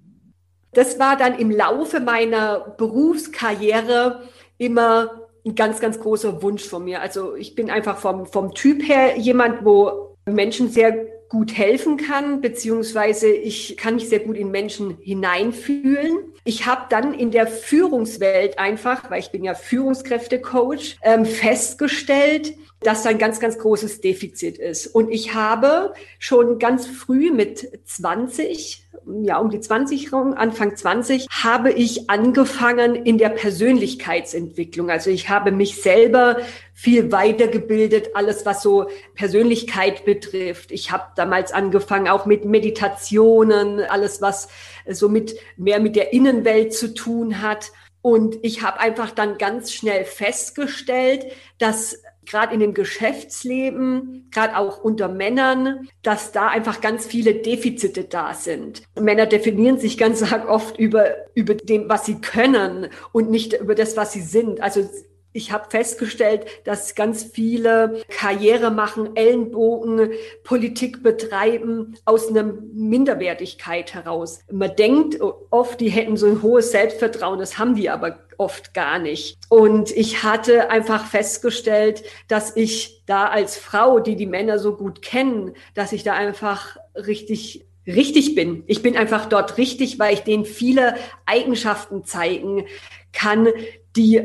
Das 0.72 0.98
war 0.98 1.16
dann 1.16 1.38
im 1.38 1.50
Laufe 1.50 2.00
meiner 2.00 2.60
Berufskarriere 2.78 4.22
immer 4.58 5.22
ein 5.44 5.54
ganz, 5.54 5.80
ganz 5.80 6.00
großer 6.00 6.42
Wunsch 6.42 6.64
von 6.64 6.84
mir. 6.84 7.00
Also 7.00 7.34
ich 7.34 7.54
bin 7.54 7.70
einfach 7.70 7.98
vom, 7.98 8.26
vom 8.26 8.54
Typ 8.54 8.82
her 8.86 9.18
jemand, 9.18 9.64
wo 9.64 10.16
Menschen 10.24 10.68
sehr 10.68 11.06
gut 11.28 11.56
helfen 11.56 11.96
kann, 11.96 12.42
beziehungsweise 12.42 13.28
ich 13.28 13.76
kann 13.78 13.94
mich 13.94 14.08
sehr 14.08 14.20
gut 14.20 14.36
in 14.36 14.50
Menschen 14.50 14.98
hineinfühlen. 15.00 16.18
Ich 16.44 16.66
habe 16.66 16.82
dann 16.90 17.14
in 17.14 17.30
der 17.30 17.46
Führungswelt 17.46 18.58
einfach, 18.58 19.10
weil 19.10 19.20
ich 19.20 19.30
bin 19.30 19.42
ja 19.42 19.54
Führungskräftecoach, 19.54 20.98
ähm, 21.02 21.24
festgestellt, 21.24 22.54
dass 22.84 23.02
da 23.02 23.10
ein 23.10 23.18
ganz, 23.18 23.40
ganz 23.40 23.58
großes 23.58 24.00
Defizit 24.00 24.58
ist. 24.58 24.86
Und 24.86 25.10
ich 25.10 25.34
habe 25.34 25.94
schon 26.18 26.58
ganz 26.58 26.86
früh 26.86 27.30
mit 27.30 27.80
20, 27.84 28.88
ja, 29.22 29.38
um 29.38 29.50
die 29.50 29.60
20 29.60 30.12
Anfang 30.12 30.76
20, 30.76 31.26
habe 31.30 31.72
ich 31.72 32.10
angefangen 32.10 32.94
in 32.94 33.18
der 33.18 33.30
Persönlichkeitsentwicklung. 33.30 34.90
Also 34.90 35.10
ich 35.10 35.28
habe 35.28 35.52
mich 35.52 35.80
selber 35.82 36.38
viel 36.74 37.12
weitergebildet, 37.12 38.10
alles 38.14 38.46
was 38.46 38.62
so 38.62 38.86
Persönlichkeit 39.14 40.04
betrifft. 40.04 40.72
Ich 40.72 40.90
habe 40.90 41.04
damals 41.16 41.52
angefangen 41.52 42.08
auch 42.08 42.26
mit 42.26 42.44
Meditationen, 42.44 43.80
alles 43.80 44.20
was 44.20 44.48
so 44.88 45.08
mit 45.08 45.36
mehr 45.56 45.80
mit 45.80 45.96
der 45.96 46.12
Innenwelt 46.12 46.72
zu 46.74 46.94
tun 46.94 47.42
hat. 47.42 47.72
Und 48.02 48.38
ich 48.42 48.62
habe 48.62 48.80
einfach 48.80 49.12
dann 49.12 49.38
ganz 49.38 49.72
schnell 49.72 50.04
festgestellt, 50.04 51.26
dass 51.58 52.02
gerade 52.26 52.54
in 52.54 52.60
dem 52.60 52.74
Geschäftsleben, 52.74 54.28
gerade 54.30 54.56
auch 54.56 54.82
unter 54.82 55.08
Männern, 55.08 55.88
dass 56.02 56.32
da 56.32 56.48
einfach 56.48 56.80
ganz 56.80 57.06
viele 57.06 57.34
Defizite 57.34 58.04
da 58.04 58.34
sind. 58.34 58.82
Männer 58.98 59.26
definieren 59.26 59.78
sich 59.78 59.98
ganz 59.98 60.22
arg 60.32 60.48
oft 60.48 60.78
über, 60.78 61.06
über 61.34 61.54
dem, 61.54 61.88
was 61.88 62.06
sie 62.06 62.20
können 62.20 62.88
und 63.12 63.30
nicht 63.30 63.54
über 63.54 63.74
das, 63.74 63.96
was 63.96 64.12
sie 64.12 64.22
sind. 64.22 64.60
Also 64.60 64.88
ich 65.32 65.52
habe 65.52 65.70
festgestellt, 65.70 66.46
dass 66.64 66.94
ganz 66.94 67.24
viele 67.24 68.02
Karriere 68.08 68.70
machen, 68.70 69.16
Ellenbogen, 69.16 70.10
Politik 70.44 71.02
betreiben 71.02 71.94
aus 72.04 72.28
einer 72.28 72.44
Minderwertigkeit 72.44 73.94
heraus. 73.94 74.40
Man 74.50 74.76
denkt 74.76 75.18
oft, 75.50 75.80
die 75.80 75.88
hätten 75.88 76.16
so 76.16 76.26
ein 76.26 76.42
hohes 76.42 76.70
Selbstvertrauen, 76.70 77.38
das 77.38 77.58
haben 77.58 77.74
die 77.74 77.88
aber 77.88 78.18
oft 78.38 78.74
gar 78.74 78.98
nicht. 78.98 79.38
Und 79.48 79.90
ich 79.90 80.22
hatte 80.22 80.70
einfach 80.70 81.06
festgestellt, 81.06 82.02
dass 82.28 82.56
ich 82.56 83.02
da 83.06 83.28
als 83.28 83.56
Frau, 83.56 84.00
die 84.00 84.16
die 84.16 84.26
Männer 84.26 84.58
so 84.58 84.76
gut 84.76 85.02
kennen, 85.02 85.52
dass 85.74 85.92
ich 85.92 86.02
da 86.02 86.14
einfach 86.14 86.76
richtig 86.94 87.66
richtig 87.86 88.34
bin. 88.34 88.62
Ich 88.66 88.82
bin 88.82 88.96
einfach 88.96 89.26
dort 89.26 89.58
richtig, 89.58 89.98
weil 89.98 90.14
ich 90.14 90.20
denen 90.20 90.44
viele 90.44 90.94
Eigenschaften 91.26 92.04
zeigen 92.04 92.66
kann, 93.12 93.48
die 93.96 94.22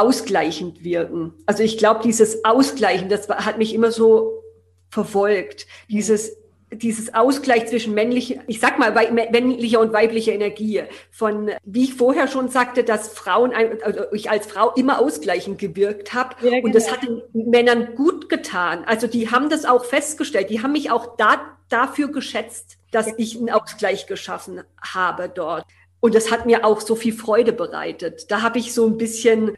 ausgleichend 0.00 0.82
wirken. 0.82 1.34
Also 1.46 1.62
ich 1.62 1.78
glaube, 1.78 2.00
dieses 2.02 2.44
Ausgleichen, 2.44 3.08
das 3.08 3.28
hat 3.28 3.58
mich 3.58 3.74
immer 3.74 3.92
so 3.92 4.42
verfolgt. 4.90 5.66
Dieses 5.88 6.36
dieses 6.72 7.14
Ausgleich 7.14 7.66
zwischen 7.66 7.94
männlicher, 7.94 8.36
ich 8.46 8.60
sag 8.60 8.78
mal, 8.78 8.92
männlicher 9.12 9.80
und 9.80 9.92
weiblicher 9.92 10.32
Energie. 10.32 10.82
Von, 11.10 11.50
wie 11.64 11.84
ich 11.84 11.94
vorher 11.94 12.28
schon 12.28 12.48
sagte, 12.48 12.84
dass 12.84 13.08
Frauen, 13.08 13.52
also 13.82 14.04
ich 14.12 14.30
als 14.30 14.46
Frau 14.46 14.72
immer 14.74 15.00
ausgleichend 15.00 15.58
gewirkt 15.58 16.14
habe. 16.14 16.36
Ja, 16.42 16.50
genau. 16.50 16.66
Und 16.66 16.74
das 16.74 16.92
hat 16.92 17.02
den 17.02 17.22
Männern 17.32 17.94
gut 17.96 18.28
getan. 18.28 18.84
Also 18.86 19.06
die 19.06 19.30
haben 19.30 19.48
das 19.48 19.64
auch 19.64 19.84
festgestellt. 19.84 20.50
Die 20.50 20.62
haben 20.62 20.72
mich 20.72 20.90
auch 20.90 21.16
da, 21.16 21.40
dafür 21.68 22.12
geschätzt, 22.12 22.78
dass 22.92 23.08
ich 23.16 23.36
einen 23.36 23.50
Ausgleich 23.50 24.06
geschaffen 24.06 24.62
habe 24.80 25.28
dort. 25.28 25.64
Und 25.98 26.14
das 26.14 26.30
hat 26.30 26.46
mir 26.46 26.64
auch 26.64 26.80
so 26.80 26.94
viel 26.94 27.12
Freude 27.12 27.52
bereitet. 27.52 28.30
Da 28.30 28.42
habe 28.42 28.58
ich 28.58 28.72
so 28.72 28.86
ein 28.86 28.96
bisschen 28.96 29.56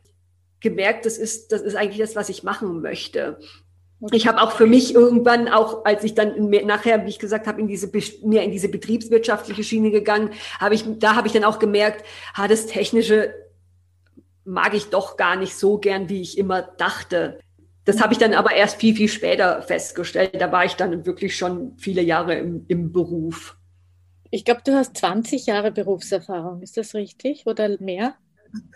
gemerkt, 0.62 1.07
das 1.07 1.19
ist, 1.19 1.52
das 1.52 1.62
ist 1.62 1.75
eigentlich 1.75 1.99
das, 1.99 2.16
was 2.16 2.28
ich 2.28 2.42
machen 2.42 2.81
möchte. 2.81 3.38
Ich 4.11 4.26
habe 4.26 4.42
auch 4.42 4.50
für 4.52 4.66
mich 4.66 4.95
irgendwann, 4.95 5.49
auch 5.49 5.85
als 5.85 6.02
ich 6.02 6.14
dann 6.14 6.50
nachher, 6.50 7.04
wie 7.04 7.11
ich 7.11 7.21
gesagt 7.21 7.47
habe, 7.47 7.61
in 7.61 7.69
diese 7.69 7.90
mehr 8.25 8.42
in 8.42 8.50
diese 8.50 8.69
betriebswirtschaftliche 8.69 9.62
Schiene 9.62 9.92
gegangen, 9.92 10.31
habe 10.59 10.75
ich, 10.75 10.85
da 10.99 11.14
habe 11.14 11.28
ich 11.28 11.33
dann 11.33 11.45
auch 11.45 11.61
gemerkt, 11.61 12.04
ha, 12.35 12.49
das 12.49 12.66
Technische 12.66 13.33
mag 14.45 14.75
ich 14.75 14.90
doch 14.90 15.16
gar 15.16 15.37
nicht 15.37 15.54
so 15.54 15.78
gern, 15.78 16.09
wie 16.09 16.21
ich 16.21 16.37
immer 16.37 16.62
dachte. 16.62 17.38
Das 17.85 18.00
habe 18.00 18.12
ich 18.12 18.19
dann 18.19 18.35
aber 18.35 18.52
erst 18.54 18.81
viel, 18.81 18.97
viel 18.97 19.09
später 19.09 19.62
festgestellt. 19.62 20.40
Da 20.40 20.50
war 20.50 20.64
ich 20.64 20.75
dann 20.75 21.07
wirklich 21.07 21.37
schon 21.37 21.76
viele 21.78 22.02
Jahre 22.02 22.35
im, 22.35 22.64
im 22.66 22.92
Beruf. 22.92 23.57
Ich 24.31 24.45
glaube, 24.45 24.62
du 24.64 24.75
hast 24.75 24.97
20 24.97 25.47
Jahre 25.47 25.71
Berufserfahrung. 25.71 26.62
Ist 26.62 26.76
das 26.76 26.95
richtig 26.95 27.47
oder 27.47 27.76
mehr? 27.81 28.14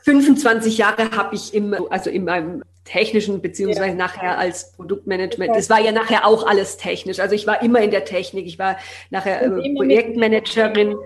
25 0.03 0.79
Jahre 0.79 1.11
habe 1.13 1.35
ich 1.35 1.55
im, 1.55 1.75
also 1.91 2.11
in 2.11 2.25
meinem 2.25 2.63
technischen 2.85 3.43
beziehungsweise 3.43 3.89
ja. 3.89 3.95
nachher 3.95 4.39
als 4.39 4.73
Produktmanagement. 4.73 5.55
Das 5.55 5.69
war 5.69 5.81
ja 5.81 5.93
nachher 5.93 6.25
auch 6.25 6.47
alles 6.47 6.77
technisch. 6.77 7.19
Also 7.19 7.35
ich 7.35 7.47
war 7.47 7.63
immer 7.63 7.81
in 7.81 7.91
der 7.91 8.05
Technik. 8.05 8.47
Ich 8.47 8.59
war 8.59 8.77
nachher 9.11 9.43
äh, 9.43 9.75
Projektmanagerin. 9.75 10.89
Mit, 10.91 10.99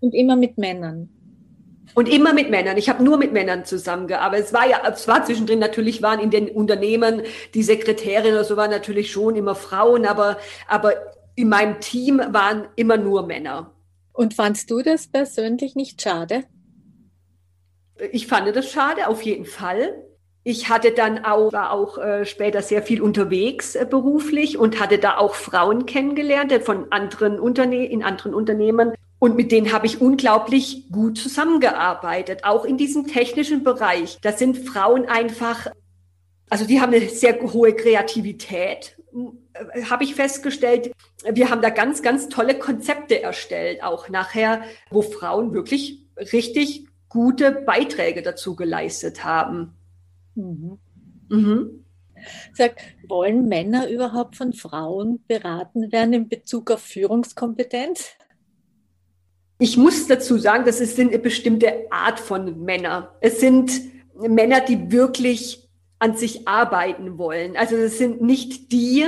und 0.00 0.14
immer 0.14 0.36
mit 0.36 0.58
Männern. 0.58 1.08
Und 1.94 2.08
immer 2.08 2.34
mit 2.34 2.50
Männern. 2.50 2.76
Ich 2.76 2.88
habe 2.88 3.02
nur 3.02 3.16
mit 3.16 3.32
Männern 3.32 3.64
zusammengearbeitet. 3.64 4.46
Es 4.46 4.52
war 4.52 4.68
ja, 4.68 4.82
es 4.92 5.08
war 5.08 5.24
zwischendrin 5.24 5.60
natürlich 5.60 6.02
waren 6.02 6.20
in 6.20 6.30
den 6.30 6.48
Unternehmen 6.48 7.22
die 7.54 7.62
Sekretärin 7.62 8.32
oder 8.32 8.44
so 8.44 8.56
waren 8.56 8.70
natürlich 8.70 9.10
schon 9.12 9.36
immer 9.36 9.54
Frauen, 9.54 10.04
aber, 10.04 10.38
aber 10.66 10.94
in 11.36 11.48
meinem 11.48 11.80
Team 11.80 12.20
waren 12.30 12.66
immer 12.76 12.96
nur 12.96 13.26
Männer. 13.26 13.70
Und 14.12 14.34
fandst 14.34 14.70
du 14.70 14.82
das 14.82 15.06
persönlich 15.06 15.74
nicht 15.74 16.02
schade? 16.02 16.44
Ich 18.12 18.26
fand 18.26 18.54
das 18.54 18.70
schade, 18.70 19.08
auf 19.08 19.22
jeden 19.22 19.44
Fall. 19.44 20.04
Ich 20.46 20.68
hatte 20.68 20.92
dann 20.92 21.24
auch, 21.24 21.52
war 21.52 21.72
auch 21.72 21.96
äh, 21.96 22.26
später 22.26 22.60
sehr 22.60 22.82
viel 22.82 23.00
unterwegs 23.00 23.74
äh, 23.74 23.86
beruflich 23.88 24.58
und 24.58 24.78
hatte 24.78 24.98
da 24.98 25.16
auch 25.16 25.34
Frauen 25.34 25.86
kennengelernt 25.86 26.52
äh, 26.52 26.60
von 26.60 26.92
anderen 26.92 27.40
Unterne 27.40 27.86
in 27.86 28.02
anderen 28.02 28.34
Unternehmen. 28.34 28.92
Und 29.18 29.36
mit 29.36 29.52
denen 29.52 29.72
habe 29.72 29.86
ich 29.86 30.02
unglaublich 30.02 30.90
gut 30.92 31.16
zusammengearbeitet, 31.16 32.44
auch 32.44 32.66
in 32.66 32.76
diesem 32.76 33.06
technischen 33.06 33.64
Bereich. 33.64 34.18
Da 34.20 34.32
sind 34.32 34.58
Frauen 34.58 35.06
einfach, 35.06 35.68
also 36.50 36.66
die 36.66 36.82
haben 36.82 36.92
eine 36.92 37.08
sehr 37.08 37.40
hohe 37.40 37.72
Kreativität, 37.74 38.98
habe 39.88 40.04
ich 40.04 40.14
festgestellt. 40.14 40.92
Wir 41.26 41.48
haben 41.48 41.62
da 41.62 41.70
ganz, 41.70 42.02
ganz 42.02 42.28
tolle 42.28 42.58
Konzepte 42.58 43.22
erstellt, 43.22 43.82
auch 43.82 44.10
nachher, 44.10 44.62
wo 44.90 45.00
Frauen 45.00 45.54
wirklich 45.54 46.04
richtig 46.18 46.86
gute 47.14 47.52
Beiträge 47.52 48.22
dazu 48.22 48.56
geleistet 48.56 49.22
haben. 49.22 49.72
Mhm. 50.34 50.78
Mhm. 51.28 51.84
Sag, 52.52 52.74
wollen 53.06 53.46
Männer 53.48 53.88
überhaupt 53.88 54.34
von 54.34 54.52
Frauen 54.52 55.22
beraten 55.28 55.92
werden 55.92 56.12
in 56.12 56.28
Bezug 56.28 56.72
auf 56.72 56.80
Führungskompetenz? 56.80 58.10
Ich 59.60 59.76
muss 59.76 60.08
dazu 60.08 60.38
sagen, 60.38 60.64
das 60.64 60.80
ist 60.80 60.98
eine 60.98 61.20
bestimmte 61.20 61.86
Art 61.90 62.18
von 62.18 62.64
Männer. 62.64 63.14
Es 63.20 63.38
sind 63.38 63.70
Männer, 64.16 64.60
die 64.60 64.90
wirklich 64.90 65.68
an 66.00 66.16
sich 66.16 66.48
arbeiten 66.48 67.16
wollen. 67.16 67.56
Also 67.56 67.76
es 67.76 67.96
sind 67.96 68.22
nicht 68.22 68.72
die, 68.72 69.04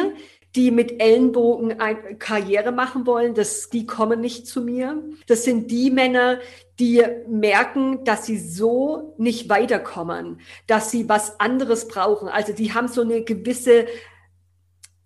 die 0.54 0.70
mit 0.70 1.02
Ellenbogen 1.02 1.80
eine 1.80 2.16
Karriere 2.16 2.70
machen 2.70 3.04
wollen, 3.04 3.34
das, 3.34 3.68
die 3.68 3.84
kommen 3.84 4.20
nicht 4.20 4.46
zu 4.46 4.62
mir. 4.62 5.02
Das 5.26 5.42
sind 5.42 5.70
die 5.72 5.90
Männer, 5.90 6.38
die 6.78 7.02
merken, 7.28 8.04
dass 8.04 8.26
sie 8.26 8.38
so 8.38 9.14
nicht 9.18 9.48
weiterkommen, 9.48 10.40
dass 10.66 10.90
sie 10.90 11.08
was 11.08 11.40
anderes 11.40 11.88
brauchen. 11.88 12.28
Also 12.28 12.52
die 12.52 12.74
haben 12.74 12.88
so 12.88 13.00
eine 13.00 13.22
gewisse 13.22 13.86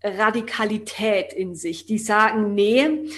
Radikalität 0.02 1.32
in 1.32 1.54
sich. 1.54 1.86
Die 1.86 1.98
sagen, 1.98 2.54
nee, 2.54 3.10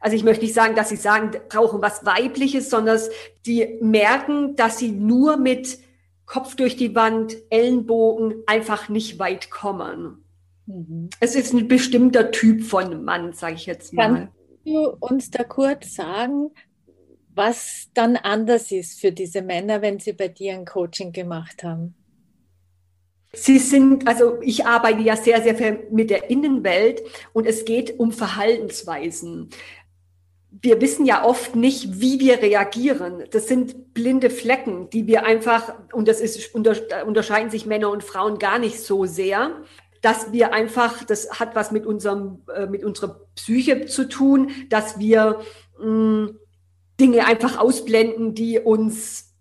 also 0.00 0.16
ich 0.16 0.24
möchte 0.24 0.44
nicht 0.44 0.54
sagen, 0.54 0.74
dass 0.74 0.90
sie 0.90 0.96
sagen, 0.96 1.30
brauchen 1.48 1.82
was 1.82 2.04
Weibliches, 2.04 2.70
sondern 2.70 3.00
die 3.46 3.78
merken, 3.80 4.54
dass 4.56 4.78
sie 4.78 4.90
nur 4.90 5.36
mit 5.36 5.78
Kopf 6.26 6.56
durch 6.56 6.76
die 6.76 6.94
Wand, 6.94 7.36
Ellenbogen 7.48 8.42
einfach 8.46 8.88
nicht 8.88 9.18
weit 9.18 9.50
kommen. 9.50 10.24
Mhm. 10.66 11.08
Es 11.20 11.34
ist 11.34 11.54
ein 11.54 11.68
bestimmter 11.68 12.30
Typ 12.30 12.62
von 12.62 13.02
Mann, 13.02 13.32
sage 13.32 13.54
ich 13.54 13.66
jetzt 13.66 13.94
mal. 13.94 14.06
Kannst 14.06 14.32
du 14.66 14.88
uns 15.00 15.30
da 15.30 15.44
kurz 15.44 15.94
sagen, 15.94 16.50
was 17.38 17.88
dann 17.94 18.16
anders 18.16 18.70
ist 18.70 19.00
für 19.00 19.12
diese 19.12 19.40
Männer, 19.40 19.80
wenn 19.80 19.98
sie 19.98 20.12
bei 20.12 20.28
dir 20.28 20.52
ein 20.52 20.66
Coaching 20.66 21.12
gemacht 21.12 21.64
haben? 21.64 21.94
Sie 23.32 23.58
sind, 23.58 24.06
also 24.06 24.38
ich 24.42 24.66
arbeite 24.66 25.00
ja 25.00 25.16
sehr, 25.16 25.42
sehr 25.42 25.54
viel 25.54 25.86
mit 25.90 26.10
der 26.10 26.28
Innenwelt 26.28 27.02
und 27.32 27.46
es 27.46 27.64
geht 27.64 27.98
um 27.98 28.12
Verhaltensweisen 28.12 29.50
wir 30.50 30.80
wissen 30.80 31.04
ja 31.04 31.24
oft 31.24 31.56
nicht, 31.56 32.00
wie 32.00 32.20
wir 32.20 32.40
reagieren. 32.40 33.24
Das 33.30 33.48
sind 33.48 33.94
blinde 33.94 34.30
Flecken, 34.30 34.88
die 34.90 35.06
wir 35.06 35.24
einfach, 35.24 35.74
und 35.92 36.08
das 36.08 36.20
ist, 36.20 36.54
unterscheiden 36.54 37.50
sich 37.50 37.66
Männer 37.66 37.90
und 37.90 38.02
Frauen 38.02 38.38
gar 38.38 38.58
nicht 38.58 38.80
so 38.80 39.04
sehr, 39.04 39.52
dass 40.00 40.32
wir 40.32 40.52
einfach, 40.52 41.04
das 41.04 41.38
hat 41.38 41.54
was 41.54 41.70
mit 41.70 41.84
unserem, 41.84 42.42
äh, 42.54 42.66
mit 42.66 42.84
unserer 42.84 43.20
Psyche 43.34 43.86
zu 43.86 44.08
tun, 44.08 44.50
dass 44.68 44.98
wir 44.98 45.40
mh, 45.78 45.84
hm, 45.84 46.38
Dinge 47.00 47.26
einfach 47.26 47.58
ausblenden, 47.58 48.34
die 48.34 48.58
uns 48.58 49.34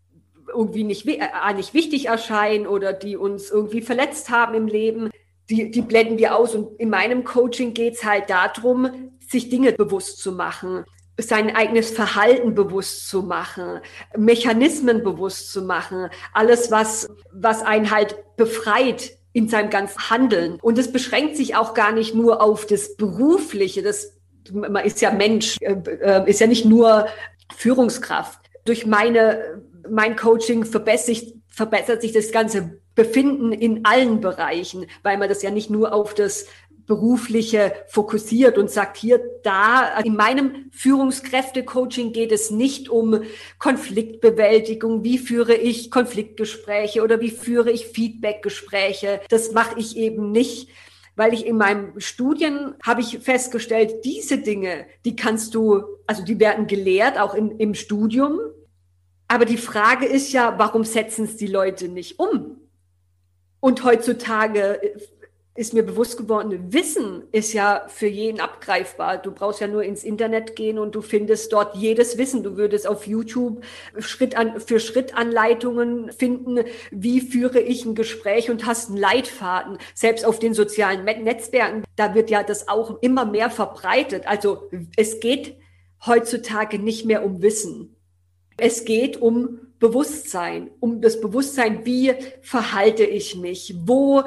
irgendwie 0.48 0.84
nicht, 0.84 1.08
äh, 1.08 1.54
nicht 1.56 1.74
wichtig 1.74 2.08
erscheinen 2.08 2.68
oder 2.68 2.94
die 2.94 3.18
uns 3.18 3.50
irgendwie 3.50 3.82
verletzt 3.82 4.30
haben 4.30 4.54
im 4.54 4.68
Leben. 4.68 5.10
Die, 5.50 5.72
die 5.72 5.82
blenden 5.82 6.18
wir 6.18 6.36
aus. 6.36 6.56
Und 6.56 6.80
in 6.80 6.90
meinem 6.90 7.24
Coaching 7.24 7.74
geht's 7.74 8.04
halt 8.04 8.30
darum, 8.30 9.12
sich 9.28 9.50
Dinge 9.50 9.74
bewusst 9.74 10.20
zu 10.20 10.32
machen 10.32 10.86
sein 11.20 11.56
eigenes 11.56 11.90
Verhalten 11.90 12.54
bewusst 12.54 13.10
zu 13.10 13.24
machen, 13.24 13.80
Mechanismen 14.16 15.04
bewusst 15.04 15.52
zu 15.52 15.64
machen, 15.64 16.10
alles, 16.34 16.70
was, 16.70 17.08
was 17.32 17.64
einen 17.64 17.90
halt 17.90 18.16
befreit 18.36 19.18
in 19.34 19.50
seinem 19.50 19.70
ganzen 19.70 20.10
Handeln. 20.10 20.60
Und 20.62 20.78
es 20.78 20.92
beschränkt 20.92 21.36
sich 21.36 21.56
auch 21.56 21.74
gar 21.74 21.92
nicht 21.92 22.14
nur 22.14 22.42
auf 22.42 22.68
das 22.68 22.96
Berufliche, 22.98 23.82
das, 23.82 24.14
man 24.52 24.86
ist 24.86 25.02
ja 25.02 25.12
Mensch, 25.12 25.58
äh, 25.62 25.74
äh, 25.74 26.30
ist 26.30 26.40
ja 26.40 26.48
nicht 26.48 26.66
nur 26.66 27.08
Führungskraft. 27.56 28.40
Durch 28.66 28.86
meine, 28.86 29.62
mein 29.90 30.16
Coaching 30.16 30.66
verbessert 30.66 31.06
sich, 31.08 31.36
verbessert 31.48 32.02
sich 32.02 32.12
das 32.12 32.32
ganze 32.32 32.80
Befinden 32.96 33.52
in 33.52 33.86
allen 33.86 34.22
Bereichen, 34.22 34.88
weil 35.04 35.18
man 35.18 35.30
das 35.30 35.42
ja 35.44 35.52
nicht 35.52 35.70
nur 35.70 35.94
auf 35.94 36.14
das 36.14 36.48
berufliche 36.88 37.74
fokussiert 37.88 38.58
und 38.58 38.72
sagt, 38.72 38.98
hier, 38.98 39.22
da, 39.44 40.00
in 40.00 40.16
meinem 40.16 40.72
Führungskräfte-Coaching 40.72 42.14
geht 42.14 42.32
es 42.32 42.50
nicht 42.50 42.90
um 42.90 43.22
Konfliktbewältigung, 43.60 45.04
wie 45.04 45.18
führe 45.18 45.54
ich 45.54 45.92
Konfliktgespräche 45.92 47.04
oder 47.04 47.20
wie 47.20 47.30
führe 47.30 47.72
ich 47.72 47.88
Feedbackgespräche. 47.88 49.20
Das 49.30 49.52
mache 49.52 49.78
ich 49.78 49.98
eben 49.98 50.32
nicht, 50.32 50.70
weil 51.18 51.34
ich 51.34 51.48
in 51.48 51.58
meinem 51.58 52.00
Studien 52.00 52.76
habe 52.84 53.02
ich 53.02 53.20
festgestellt, 53.20 54.06
diese 54.06 54.38
Dinge, 54.38 54.86
die 55.04 55.16
kannst 55.16 55.56
du, 55.56 55.84
also 56.06 56.24
die 56.24 56.40
werden 56.40 56.68
gelehrt, 56.68 57.20
auch 57.20 57.34
in, 57.34 57.58
im 57.58 57.74
Studium. 57.74 58.40
Aber 59.28 59.46
die 59.46 59.58
Frage 59.58 60.06
ist 60.06 60.32
ja, 60.32 60.54
warum 60.60 60.84
setzen 60.84 61.26
es 61.26 61.36
die 61.36 61.48
Leute 61.48 61.90
nicht 61.90 62.20
um? 62.20 62.58
Und 63.60 63.84
heutzutage 63.84 64.80
ist 65.58 65.74
mir 65.74 65.82
bewusst 65.82 66.18
geworden, 66.18 66.72
Wissen 66.72 67.24
ist 67.32 67.52
ja 67.52 67.86
für 67.88 68.06
jeden 68.06 68.40
abgreifbar. 68.40 69.18
Du 69.18 69.32
brauchst 69.32 69.60
ja 69.60 69.68
nur 69.68 69.82
ins 69.82 70.04
Internet 70.04 70.56
gehen 70.56 70.78
und 70.78 70.94
du 70.94 71.02
findest 71.02 71.52
dort 71.52 71.76
jedes 71.76 72.20
Wissen. 72.20 72.44
Du 72.44 72.58
würdest 72.58 72.88
auf 72.88 73.08
YouTube 73.08 73.64
Schritt 73.98 74.38
an, 74.38 74.60
für 74.60 74.80
Schrittanleitungen 74.80 76.12
finden, 76.12 76.60
wie 76.92 77.22
führe 77.22 77.60
ich 77.60 77.86
ein 77.86 77.96
Gespräch 77.96 78.52
und 78.52 78.68
hast 78.68 78.90
einen 78.90 79.00
Leitfaden. 79.00 79.80
Selbst 79.96 80.26
auf 80.26 80.38
den 80.38 80.54
sozialen 80.54 81.04
Netzwerken, 81.06 81.84
da 81.96 82.14
wird 82.14 82.30
ja 82.30 82.44
das 82.44 82.68
auch 82.68 83.02
immer 83.02 83.26
mehr 83.26 83.50
verbreitet. 83.50 84.28
Also 84.28 84.70
es 84.96 85.20
geht 85.20 85.58
heutzutage 86.06 86.78
nicht 86.78 87.08
mehr 87.08 87.26
um 87.26 87.42
Wissen. 87.42 87.96
Es 88.58 88.86
geht 88.86 89.20
um 89.20 89.67
Bewusstsein, 89.80 90.72
um 90.80 91.02
das 91.02 91.22
Bewusstsein, 91.22 91.86
wie 91.86 92.14
verhalte 92.42 93.04
ich 93.04 93.36
mich, 93.36 93.76
wo, 93.86 94.24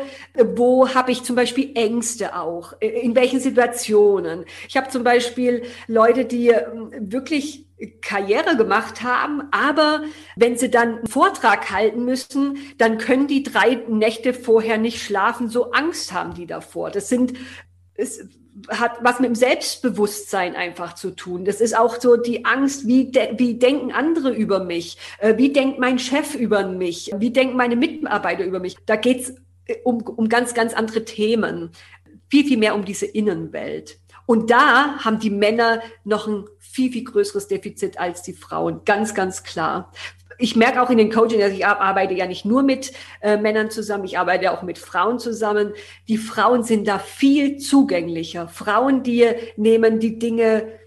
wo 0.55 0.89
habe 0.95 1.11
ich 1.11 1.25
zum 1.25 1.35
Beispiel 1.35 1.73
Ängste 1.75 2.37
auch, 2.37 2.75
in 2.81 3.17
welchen 3.17 3.41
Situationen. 3.41 4.45
Ich 4.69 4.77
habe 4.77 4.91
zum 4.91 5.03
Beispiel 5.03 5.63
Leute, 5.89 6.25
die 6.25 6.49
ähm, 6.49 6.91
wirklich 7.01 7.67
Karriere 8.03 8.57
gemacht 8.57 9.03
haben, 9.03 9.43
aber 9.51 10.05
wenn 10.37 10.57
sie 10.57 10.71
dann 10.71 10.99
einen 10.99 11.07
Vortrag 11.07 11.71
halten 11.71 12.05
müssen, 12.05 12.59
dann 12.79 12.99
können 12.99 13.27
die 13.27 13.43
drei 13.43 13.77
Nächte 13.89 14.35
vorher 14.35 14.79
nicht 14.79 15.03
schlafen, 15.03 15.49
so 15.49 15.73
Angst 15.73 16.13
haben 16.13 16.35
die 16.35 16.47
davor. 16.47 16.91
Das 16.91 17.09
sind, 17.09 17.33
es 17.95 18.29
hat 18.69 18.99
was 19.03 19.21
mit 19.21 19.29
dem 19.29 19.35
Selbstbewusstsein 19.35 20.57
einfach 20.57 20.95
zu 20.95 21.11
tun. 21.11 21.45
Das 21.45 21.61
ist 21.61 21.77
auch 21.77 22.01
so 22.01 22.17
die 22.17 22.45
Angst, 22.45 22.87
wie, 22.87 23.11
de 23.11 23.39
wie 23.39 23.55
denken 23.55 23.93
andere 23.93 24.31
über 24.31 24.65
mich? 24.65 24.99
Äh, 25.19 25.37
wie 25.37 25.53
denkt 25.53 25.79
mein 25.79 25.99
Chef 25.99 26.35
über 26.35 26.67
mich? 26.67 27.13
Wie 27.17 27.31
denken 27.31 27.57
meine 27.57 27.77
Mitarbeiter 27.77 28.45
über 28.45 28.61
mich? 28.61 28.77
Da 28.87 28.97
geht's 28.97 29.35
äh, 29.67 29.77
um, 29.85 30.03
um 30.03 30.29
ganz, 30.29 30.55
ganz 30.55 30.75
andere 30.75 31.05
Themen. 31.05 31.71
Viel, 32.29 32.45
viel 32.45 32.59
mehr 32.59 32.75
um 32.75 32.85
diese 32.85 33.07
Innenwelt. 33.07 33.99
Und 34.27 34.51
da 34.51 34.99
haben 34.99 35.19
die 35.19 35.31
Männer 35.31 35.83
noch 36.05 36.29
ein 36.29 36.45
viel, 36.59 36.93
viel 36.93 37.05
größeres 37.05 37.49
Defizit 37.49 37.99
als 37.99 38.23
die 38.23 38.33
Frauen. 38.33 38.83
Ganz, 38.85 39.15
ganz 39.15 39.43
klar 39.43 39.91
ich 40.41 40.57
merke 40.57 40.83
auch 40.83 40.91
in 40.91 40.99
den 40.99 41.11
Coaching, 41.11 41.41
dass 41.41 41.53
ich 41.53 41.67
arbeite 41.67 42.15
ja 42.15 42.27
nicht 42.27 42.45
nur 42.45 42.63
mit 42.63 42.93
äh, 43.21 43.37
Männern 43.37 43.71
zusammen, 43.71 44.05
ich 44.05 44.19
arbeite 44.19 44.53
auch 44.53 44.63
mit 44.63 44.79
Frauen 44.79 45.19
zusammen. 45.19 45.73
Die 46.09 46.19
Frauen 46.19 46.63
sind 46.63 46.89
da 46.89 46.99
viel 46.99 47.59
zugänglicher. 47.59 48.49
Frauen, 48.49 49.03
die 49.03 49.27
nehmen 49.57 50.01
die 50.01 50.19
Dinge 50.19 50.81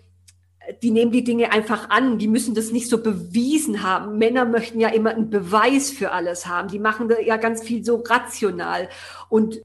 die 0.82 0.92
nehmen 0.92 1.12
die 1.12 1.24
Dinge 1.24 1.52
einfach 1.52 1.90
an, 1.90 2.18
die 2.18 2.28
müssen 2.28 2.56
das 2.56 2.72
nicht 2.72 2.90
so 2.90 3.04
bewiesen 3.04 3.84
haben. 3.84 4.18
Männer 4.18 4.46
möchten 4.46 4.80
ja 4.80 4.90
immer 4.90 5.10
einen 5.12 5.30
Beweis 5.30 5.92
für 5.92 6.12
alles 6.12 6.48
haben. 6.48 6.70
Die 6.70 6.80
machen 6.80 7.12
ja 7.26 7.38
ganz 7.38 7.62
viel 7.64 7.84
so 7.84 7.98
rational. 7.98 8.88
Und 9.28 9.62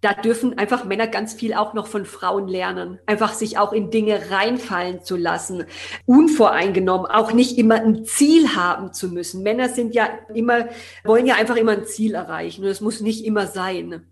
da 0.00 0.14
dürfen 0.14 0.56
einfach 0.58 0.84
Männer 0.84 1.08
ganz 1.08 1.34
viel 1.34 1.54
auch 1.54 1.74
noch 1.74 1.88
von 1.88 2.04
Frauen 2.04 2.46
lernen. 2.46 3.00
Einfach 3.06 3.32
sich 3.32 3.58
auch 3.58 3.72
in 3.72 3.90
Dinge 3.90 4.30
reinfallen 4.30 5.02
zu 5.02 5.16
lassen. 5.16 5.64
Unvoreingenommen, 6.06 7.06
auch 7.06 7.32
nicht 7.32 7.58
immer 7.58 7.76
ein 7.76 8.04
Ziel 8.04 8.54
haben 8.54 8.92
zu 8.92 9.08
müssen. 9.08 9.42
Männer 9.42 9.68
sind 9.68 9.94
ja 9.94 10.08
immer, 10.32 10.68
wollen 11.04 11.26
ja 11.26 11.34
einfach 11.34 11.56
immer 11.56 11.72
ein 11.72 11.84
Ziel 11.84 12.14
erreichen. 12.14 12.62
Und 12.62 12.70
es 12.70 12.80
muss 12.80 13.00
nicht 13.00 13.24
immer 13.24 13.48
sein. 13.48 14.06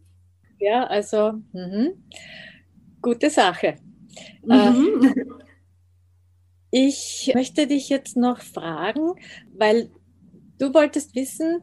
Ja, 0.58 0.84
also, 0.84 1.34
mh. 1.52 1.90
gute 3.00 3.30
Sache. 3.30 3.76
Mhm. 4.44 5.14
Äh, 5.14 5.24
ich 6.70 7.30
möchte 7.32 7.68
dich 7.68 7.88
jetzt 7.88 8.16
noch 8.16 8.40
fragen, 8.40 9.12
weil 9.56 9.90
du 10.58 10.74
wolltest 10.74 11.14
wissen, 11.14 11.62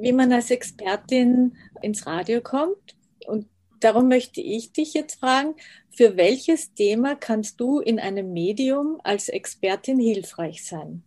wie 0.00 0.12
man 0.12 0.30
als 0.30 0.50
Expertin 0.50 1.56
ins 1.80 2.06
Radio 2.06 2.42
kommt. 2.42 2.96
Und 3.26 3.46
Darum 3.82 4.08
möchte 4.08 4.40
ich 4.40 4.72
dich 4.72 4.94
jetzt 4.94 5.18
fragen, 5.18 5.54
für 5.90 6.16
welches 6.16 6.72
Thema 6.74 7.16
kannst 7.16 7.60
du 7.60 7.80
in 7.80 7.98
einem 7.98 8.32
Medium 8.32 9.00
als 9.02 9.28
Expertin 9.28 9.98
hilfreich 9.98 10.64
sein? 10.64 11.02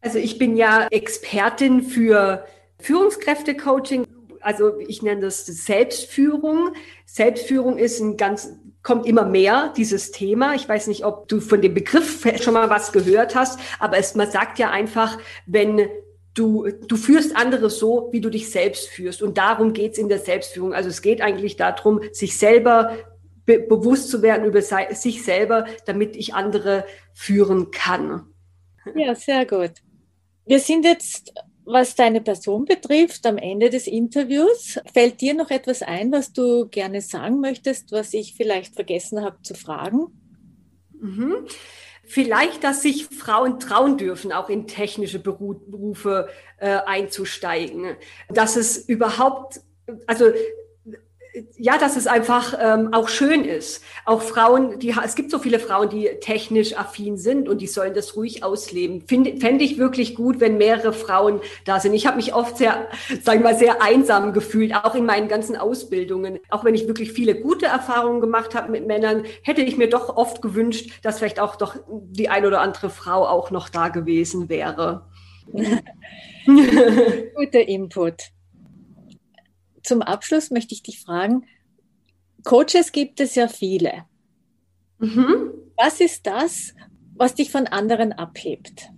Also 0.00 0.18
ich 0.18 0.38
bin 0.38 0.56
ja 0.56 0.86
Expertin 0.90 1.82
für 1.82 2.46
Führungskräfte-Coaching. 2.78 4.06
Also 4.40 4.78
ich 4.78 5.02
nenne 5.02 5.20
das 5.20 5.44
Selbstführung. 5.44 6.70
Selbstführung 7.04 7.76
ist 7.76 8.00
ein 8.00 8.16
ganz, 8.16 8.56
kommt 8.82 9.04
immer 9.04 9.26
mehr, 9.26 9.74
dieses 9.76 10.10
Thema. 10.10 10.54
Ich 10.54 10.66
weiß 10.66 10.86
nicht, 10.86 11.04
ob 11.04 11.28
du 11.28 11.40
von 11.40 11.60
dem 11.60 11.74
Begriff 11.74 12.26
schon 12.42 12.54
mal 12.54 12.70
was 12.70 12.92
gehört 12.92 13.34
hast, 13.34 13.60
aber 13.78 13.98
es, 13.98 14.14
man 14.14 14.30
sagt 14.30 14.58
ja 14.58 14.70
einfach, 14.70 15.18
wenn 15.44 15.86
du, 16.34 16.68
du 16.86 16.96
führst 16.96 17.36
andere 17.36 17.70
so, 17.70 18.08
wie 18.12 18.20
du 18.20 18.30
dich 18.30 18.50
selbst 18.50 18.88
führst. 18.88 19.22
Und 19.22 19.38
darum 19.38 19.72
geht's 19.72 19.98
in 19.98 20.08
der 20.08 20.18
Selbstführung. 20.18 20.74
Also 20.74 20.88
es 20.88 21.02
geht 21.02 21.20
eigentlich 21.20 21.56
darum, 21.56 22.00
sich 22.12 22.36
selber 22.38 22.96
be 23.46 23.58
bewusst 23.58 24.10
zu 24.10 24.22
werden 24.22 24.44
über 24.44 24.62
sich 24.62 25.22
selber, 25.22 25.66
damit 25.86 26.14
ich 26.14 26.34
andere 26.34 26.84
führen 27.14 27.70
kann. 27.70 28.26
Ja, 28.94 29.14
sehr 29.14 29.46
gut. 29.46 29.72
Wir 30.46 30.60
sind 30.60 30.84
jetzt, 30.84 31.32
was 31.64 31.94
deine 31.94 32.20
Person 32.20 32.64
betrifft, 32.64 33.26
am 33.26 33.38
Ende 33.38 33.70
des 33.70 33.86
Interviews. 33.86 34.80
Fällt 34.92 35.20
dir 35.20 35.34
noch 35.34 35.50
etwas 35.50 35.82
ein, 35.82 36.12
was 36.12 36.32
du 36.32 36.68
gerne 36.68 37.00
sagen 37.00 37.40
möchtest, 37.40 37.92
was 37.92 38.14
ich 38.14 38.34
vielleicht 38.34 38.74
vergessen 38.74 39.22
habe 39.22 39.42
zu 39.42 39.54
fragen? 39.54 40.06
Mhm. 41.00 41.46
Vielleicht, 42.12 42.64
dass 42.64 42.82
sich 42.82 43.06
Frauen 43.06 43.60
trauen 43.60 43.96
dürfen, 43.96 44.32
auch 44.32 44.48
in 44.48 44.66
technische 44.66 45.20
Berufe 45.20 46.28
äh, 46.56 46.78
einzusteigen. 46.84 47.96
Dass 48.28 48.56
es 48.56 48.78
überhaupt, 48.78 49.60
also 50.08 50.32
ja, 51.56 51.78
dass 51.78 51.96
es 51.96 52.06
einfach 52.06 52.54
ähm, 52.60 52.92
auch 52.92 53.08
schön 53.08 53.44
ist. 53.44 53.82
Auch 54.04 54.22
Frauen, 54.22 54.78
die 54.78 54.94
es 55.04 55.14
gibt 55.14 55.30
so 55.30 55.38
viele 55.38 55.58
Frauen, 55.58 55.88
die 55.88 56.08
technisch 56.20 56.76
affin 56.76 57.16
sind 57.16 57.48
und 57.48 57.60
die 57.60 57.66
sollen 57.66 57.94
das 57.94 58.16
ruhig 58.16 58.42
ausleben. 58.42 59.04
Fände 59.06 59.64
ich 59.64 59.78
wirklich 59.78 60.14
gut, 60.14 60.40
wenn 60.40 60.58
mehrere 60.58 60.92
Frauen 60.92 61.40
da 61.64 61.78
sind. 61.80 61.94
Ich 61.94 62.06
habe 62.06 62.16
mich 62.16 62.34
oft 62.34 62.56
sehr, 62.56 62.88
sagen 63.22 63.40
wir 63.40 63.50
mal, 63.50 63.58
sehr 63.58 63.82
einsam 63.82 64.32
gefühlt, 64.32 64.74
auch 64.74 64.94
in 64.94 65.06
meinen 65.06 65.28
ganzen 65.28 65.56
Ausbildungen. 65.56 66.40
Auch 66.48 66.64
wenn 66.64 66.74
ich 66.74 66.88
wirklich 66.88 67.12
viele 67.12 67.34
gute 67.34 67.66
Erfahrungen 67.66 68.20
gemacht 68.20 68.54
habe 68.54 68.70
mit 68.70 68.86
Männern, 68.86 69.24
hätte 69.42 69.62
ich 69.62 69.76
mir 69.76 69.88
doch 69.88 70.16
oft 70.16 70.42
gewünscht, 70.42 70.90
dass 71.02 71.18
vielleicht 71.18 71.40
auch 71.40 71.56
doch 71.56 71.76
die 71.88 72.28
ein 72.28 72.44
oder 72.44 72.60
andere 72.60 72.90
Frau 72.90 73.26
auch 73.26 73.50
noch 73.50 73.68
da 73.68 73.88
gewesen 73.88 74.48
wäre. 74.48 75.06
Guter 76.46 77.68
Input 77.68 78.30
zum 79.82 80.02
Abschluss 80.02 80.50
möchte 80.50 80.74
ich 80.74 80.82
dich 80.82 81.00
fragen, 81.00 81.46
Coaches 82.44 82.92
gibt 82.92 83.20
es 83.20 83.34
ja 83.34 83.48
viele. 83.48 84.04
Mhm. 84.98 85.52
Was 85.76 86.00
ist 86.00 86.26
das, 86.26 86.74
was 87.14 87.34
dich 87.34 87.50
von 87.50 87.66
anderen 87.66 88.12
abhebt? 88.12 88.90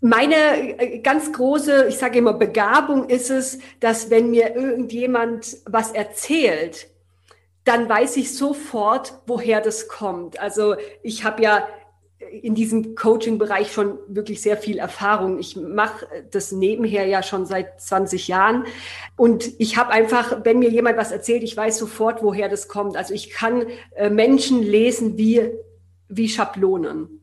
Meine 0.00 0.78
äh, 0.78 0.98
ganz 1.00 1.32
große, 1.32 1.86
ich 1.88 1.98
sage 1.98 2.18
immer, 2.18 2.32
Begabung 2.32 3.08
ist 3.08 3.30
es, 3.30 3.58
dass 3.80 4.10
wenn 4.10 4.30
mir 4.30 4.54
irgendjemand 4.54 5.56
was 5.66 5.90
erzählt, 5.90 6.88
dann 7.64 7.88
weiß 7.88 8.16
ich 8.16 8.34
sofort, 8.34 9.20
woher 9.26 9.60
das 9.60 9.88
kommt. 9.88 10.38
Also 10.40 10.76
ich 11.02 11.24
habe 11.24 11.42
ja 11.42 11.68
in 12.30 12.54
diesem 12.54 12.94
Coaching-Bereich 12.94 13.72
schon 13.72 13.98
wirklich 14.08 14.40
sehr 14.42 14.56
viel 14.56 14.78
Erfahrung. 14.78 15.38
Ich 15.38 15.56
mache 15.56 16.06
das 16.30 16.52
nebenher 16.52 17.06
ja 17.06 17.22
schon 17.22 17.46
seit 17.46 17.80
20 17.80 18.28
Jahren. 18.28 18.64
Und 19.16 19.50
ich 19.58 19.76
habe 19.76 19.90
einfach, 19.90 20.44
wenn 20.44 20.58
mir 20.58 20.70
jemand 20.70 20.96
was 20.96 21.12
erzählt, 21.12 21.42
ich 21.42 21.56
weiß 21.56 21.78
sofort, 21.78 22.22
woher 22.22 22.48
das 22.48 22.68
kommt. 22.68 22.96
Also 22.96 23.14
ich 23.14 23.30
kann 23.30 23.66
äh, 23.96 24.10
Menschen 24.10 24.62
lesen 24.62 25.16
wie, 25.16 25.50
wie 26.08 26.28
Schablonen. 26.28 27.18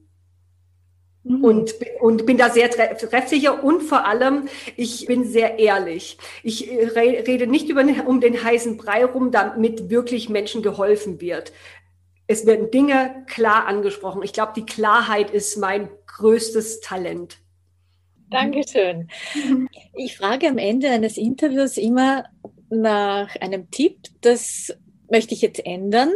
Mhm. 1.26 1.44
Und, 1.44 1.76
und 2.02 2.26
bin 2.26 2.38
da 2.38 2.50
sehr 2.50 2.70
treffsicher 2.70 3.64
und 3.64 3.82
vor 3.82 4.06
allem, 4.06 4.48
ich 4.78 5.08
bin 5.08 5.26
sehr 5.26 5.58
ehrlich. 5.58 6.18
Ich 6.44 6.72
äh, 6.72 6.86
rede 6.88 7.48
nicht 7.48 7.68
über, 7.68 7.84
um 8.06 8.22
den 8.22 8.44
heißen 8.44 8.78
Brei 8.78 9.06
rum, 9.06 9.32
damit 9.32 9.90
wirklich 9.90 10.30
Menschen 10.30 10.62
geholfen 10.62 11.20
wird 11.20 11.52
es 12.28 12.46
werden 12.46 12.72
Dinge 12.72 13.24
klar 13.28 13.68
angesprochen. 13.68 14.24
Ich 14.24 14.34
glaube, 14.34 14.54
die 14.56 14.66
Klarheit 14.66 15.32
ist 15.32 15.58
mein 15.58 15.90
größtes 16.08 16.80
Talent. 16.80 17.38
Dankeschön. 18.30 19.08
Ich 19.94 20.18
frage 20.18 20.48
am 20.48 20.58
Ende 20.58 20.90
eines 20.90 21.18
Interviews 21.18 21.78
immer 21.78 22.26
nach 22.70 23.36
einem 23.38 23.70
Tipp. 23.70 24.00
Das 24.22 24.76
möchte 25.10 25.34
ich 25.36 25.42
jetzt 25.42 25.64
ändern. 25.66 26.12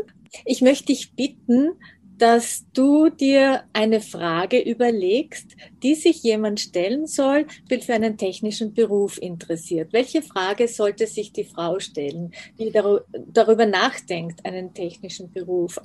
Ich 0.46 0.62
möchte 0.62 0.88
dich 0.88 1.16
bitten, 1.16 1.72
dass 2.18 2.66
du 2.74 3.10
dir 3.10 3.64
eine 3.72 4.02
Frage 4.02 4.60
überlegst, 4.60 5.56
die 5.82 5.96
sich 5.96 6.22
jemand 6.22 6.60
stellen 6.60 7.08
soll, 7.08 7.46
der 7.70 7.80
für 7.80 7.94
einen 7.94 8.18
technischen 8.18 8.74
Beruf 8.74 9.18
interessiert. 9.22 9.94
Welche 9.94 10.22
Frage 10.22 10.68
sollte 10.68 11.08
sich 11.08 11.32
die 11.32 11.46
Frau 11.46 11.80
stellen, 11.80 12.32
die 12.60 12.72
darüber 12.72 13.66
nachdenkt, 13.66 14.46
einen 14.46 14.74
technischen 14.74 15.32
Beruf 15.32 15.80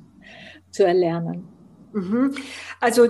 zu 0.70 0.84
erlernen? 0.84 1.48
Mhm. 1.92 2.34
Also 2.80 3.08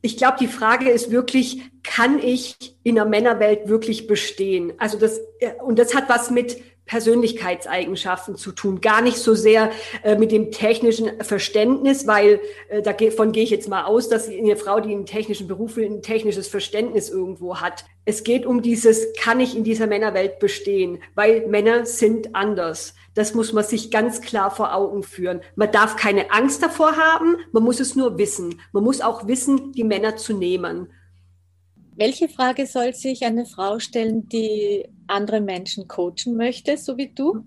ich 0.00 0.16
glaube, 0.16 0.36
die 0.40 0.48
Frage 0.48 0.90
ist 0.90 1.10
wirklich, 1.10 1.62
kann 1.82 2.18
ich 2.18 2.56
in 2.82 2.94
der 2.94 3.04
Männerwelt 3.04 3.68
wirklich 3.68 4.06
bestehen? 4.06 4.72
Also 4.78 4.98
das, 4.98 5.20
und 5.64 5.78
das 5.78 5.94
hat 5.94 6.08
was 6.08 6.30
mit 6.30 6.62
Persönlichkeitseigenschaften 6.86 8.36
zu 8.36 8.52
tun, 8.52 8.80
gar 8.80 9.00
nicht 9.00 9.18
so 9.18 9.34
sehr 9.34 9.70
äh, 10.02 10.16
mit 10.16 10.32
dem 10.32 10.50
technischen 10.50 11.22
Verständnis, 11.22 12.06
weil 12.06 12.40
äh, 12.68 12.82
davon 12.82 13.32
gehe 13.32 13.42
ich 13.42 13.50
jetzt 13.50 13.68
mal 13.68 13.84
aus, 13.84 14.08
dass 14.08 14.28
eine 14.28 14.56
Frau, 14.56 14.80
die 14.80 14.92
einen 14.92 15.06
technischen 15.06 15.48
Beruf 15.48 15.76
will, 15.76 15.86
ein 15.86 16.02
technisches 16.02 16.48
Verständnis 16.48 17.08
irgendwo 17.08 17.56
hat. 17.60 17.84
Es 18.04 18.22
geht 18.22 18.44
um 18.44 18.60
dieses, 18.60 19.14
kann 19.14 19.40
ich 19.40 19.56
in 19.56 19.64
dieser 19.64 19.86
Männerwelt 19.86 20.38
bestehen, 20.38 21.02
weil 21.14 21.46
Männer 21.46 21.86
sind 21.86 22.34
anders. 22.34 22.94
Das 23.14 23.32
muss 23.32 23.52
man 23.52 23.64
sich 23.64 23.90
ganz 23.90 24.20
klar 24.20 24.50
vor 24.50 24.74
Augen 24.74 25.04
führen. 25.04 25.40
Man 25.54 25.70
darf 25.70 25.96
keine 25.96 26.32
Angst 26.32 26.62
davor 26.62 26.96
haben, 26.96 27.36
man 27.52 27.62
muss 27.62 27.80
es 27.80 27.94
nur 27.94 28.18
wissen. 28.18 28.60
Man 28.72 28.82
muss 28.82 29.00
auch 29.00 29.26
wissen, 29.26 29.72
die 29.72 29.84
Männer 29.84 30.16
zu 30.16 30.34
nehmen. 30.34 30.88
Welche 31.96 32.28
Frage 32.28 32.66
soll 32.66 32.92
sich 32.92 33.24
eine 33.24 33.46
Frau 33.46 33.78
stellen, 33.78 34.28
die 34.28 34.88
andere 35.06 35.40
Menschen 35.40 35.86
coachen 35.86 36.36
möchte, 36.36 36.76
so 36.76 36.96
wie 36.96 37.08
du? 37.08 37.44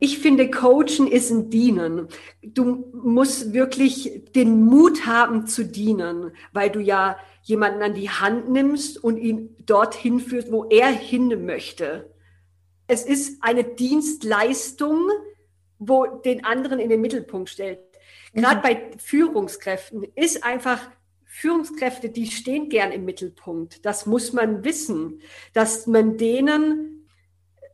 Ich 0.00 0.18
finde, 0.18 0.50
coachen 0.50 1.06
ist 1.06 1.30
ein 1.30 1.50
Dienen. 1.50 2.08
Du 2.42 2.90
musst 2.94 3.52
wirklich 3.52 4.22
den 4.34 4.64
Mut 4.64 5.06
haben 5.06 5.46
zu 5.46 5.64
dienen, 5.64 6.32
weil 6.52 6.70
du 6.70 6.80
ja 6.80 7.18
jemanden 7.42 7.82
an 7.82 7.94
die 7.94 8.08
Hand 8.08 8.48
nimmst 8.48 9.02
und 9.02 9.18
ihn 9.18 9.54
dorthin 9.66 10.18
führst, 10.18 10.50
wo 10.50 10.64
er 10.64 10.88
hin 10.88 11.44
möchte. 11.44 12.10
Es 12.86 13.04
ist 13.04 13.42
eine 13.42 13.62
Dienstleistung, 13.62 15.10
wo 15.78 16.06
den 16.06 16.44
anderen 16.44 16.80
in 16.80 16.88
den 16.88 17.02
Mittelpunkt 17.02 17.50
stellt. 17.50 17.78
Gerade 18.32 18.56
mhm. 18.56 18.62
bei 18.62 18.90
Führungskräften 18.98 20.04
ist 20.14 20.44
einfach 20.44 20.80
Führungskräfte, 21.32 22.08
die 22.08 22.26
stehen 22.26 22.68
gern 22.68 22.90
im 22.90 23.04
Mittelpunkt. 23.04 23.86
Das 23.86 24.04
muss 24.04 24.32
man 24.32 24.64
wissen, 24.64 25.20
dass 25.52 25.86
man 25.86 26.16
denen, 26.16 27.06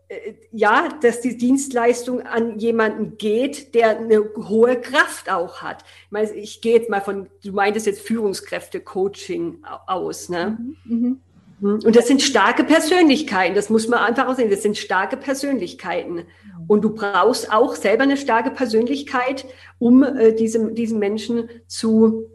äh, 0.09 0.35
ja, 0.53 0.91
dass 1.01 1.23
die 1.23 1.39
Dienstleistung 1.39 2.21
an 2.21 2.59
jemanden 2.59 3.17
geht, 3.17 3.75
der 3.75 3.99
eine 3.99 4.23
hohe 4.37 4.79
Kraft 4.79 5.31
auch 5.31 5.63
hat. 5.63 5.85
Ich 6.05 6.11
meine, 6.11 6.33
ich 6.33 6.61
gehe 6.61 6.77
jetzt 6.77 6.91
mal 6.91 7.01
von, 7.01 7.29
du 7.43 7.53
meintest 7.53 7.87
jetzt 7.87 8.03
Führungskräfte-Coaching 8.03 9.65
aus, 9.87 10.29
ne? 10.29 10.59
Mhm, 10.61 10.77
mhm. 10.85 11.21
mhm. 11.61 11.81
Und 11.83 11.97
das 11.97 12.09
sind 12.09 12.21
starke 12.21 12.63
Persönlichkeiten, 12.63 13.55
das 13.55 13.71
muss 13.71 13.89
man 13.89 14.01
einfach 14.01 14.29
auch 14.29 14.37
sehen. 14.37 14.51
Das 14.51 14.63
sind 14.63 14.77
starke 14.77 15.17
Persönlichkeiten. 15.17 16.27
Und 16.69 16.83
du 16.85 16.91
brauchst 16.91 17.51
auch 17.51 17.75
selber 17.75 18.03
eine 18.03 18.19
starke 18.19 18.51
Persönlichkeit, 18.51 19.47
um 19.79 20.03
äh, 20.03 20.35
diesem, 20.35 20.75
diesen 20.75 20.99
Menschen 20.99 21.49
zu 21.67 22.31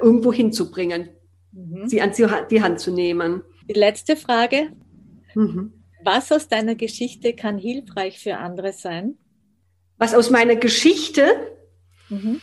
irgendwo 0.00 0.32
hinzubringen, 0.32 1.10
mhm. 1.52 1.88
sie 1.88 2.00
an 2.00 2.12
die 2.50 2.62
Hand 2.62 2.80
zu 2.80 2.92
nehmen. 2.92 3.42
Die 3.68 3.78
letzte 3.78 4.16
Frage. 4.16 4.72
Mhm. 5.34 5.72
Was 6.04 6.32
aus 6.32 6.48
deiner 6.48 6.74
Geschichte 6.74 7.34
kann 7.34 7.58
hilfreich 7.58 8.18
für 8.18 8.36
andere 8.36 8.72
sein? 8.72 9.18
Was 9.98 10.14
aus 10.14 10.30
meiner 10.30 10.56
Geschichte? 10.56 11.24
Mhm. 12.08 12.40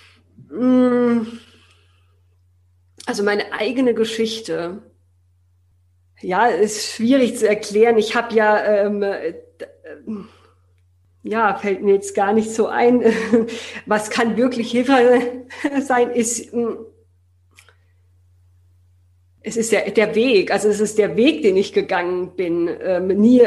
Mm. 0.49 1.27
Also 3.05 3.23
meine 3.23 3.53
eigene 3.53 3.93
Geschichte. 3.93 4.81
Ja, 6.21 6.47
ist 6.47 6.93
schwierig 6.93 7.37
zu 7.37 7.47
erklären. 7.47 7.97
Ich 7.97 8.15
habe 8.15 8.35
ja, 8.35 8.63
ähm, 8.63 9.03
äh, 9.03 9.33
ja, 11.23 11.55
fällt 11.55 11.81
mir 11.81 11.95
jetzt 11.95 12.15
gar 12.15 12.33
nicht 12.33 12.51
so 12.51 12.67
ein. 12.67 13.03
Was 13.85 14.09
kann 14.09 14.37
wirklich 14.37 14.71
hilfreich 14.71 15.23
sein, 15.81 16.11
ist 16.11 16.53
mm, 16.53 16.75
es 19.47 19.57
ist 19.57 19.71
der, 19.71 19.91
der 19.91 20.15
Weg, 20.15 20.51
also 20.51 20.67
es 20.67 20.79
ist 20.79 20.97
der 20.97 21.15
Weg, 21.15 21.43
den 21.43 21.55
ich 21.55 21.71
gegangen 21.71 22.35
bin, 22.35 22.67
ähm, 22.81 23.07
nie, 23.07 23.43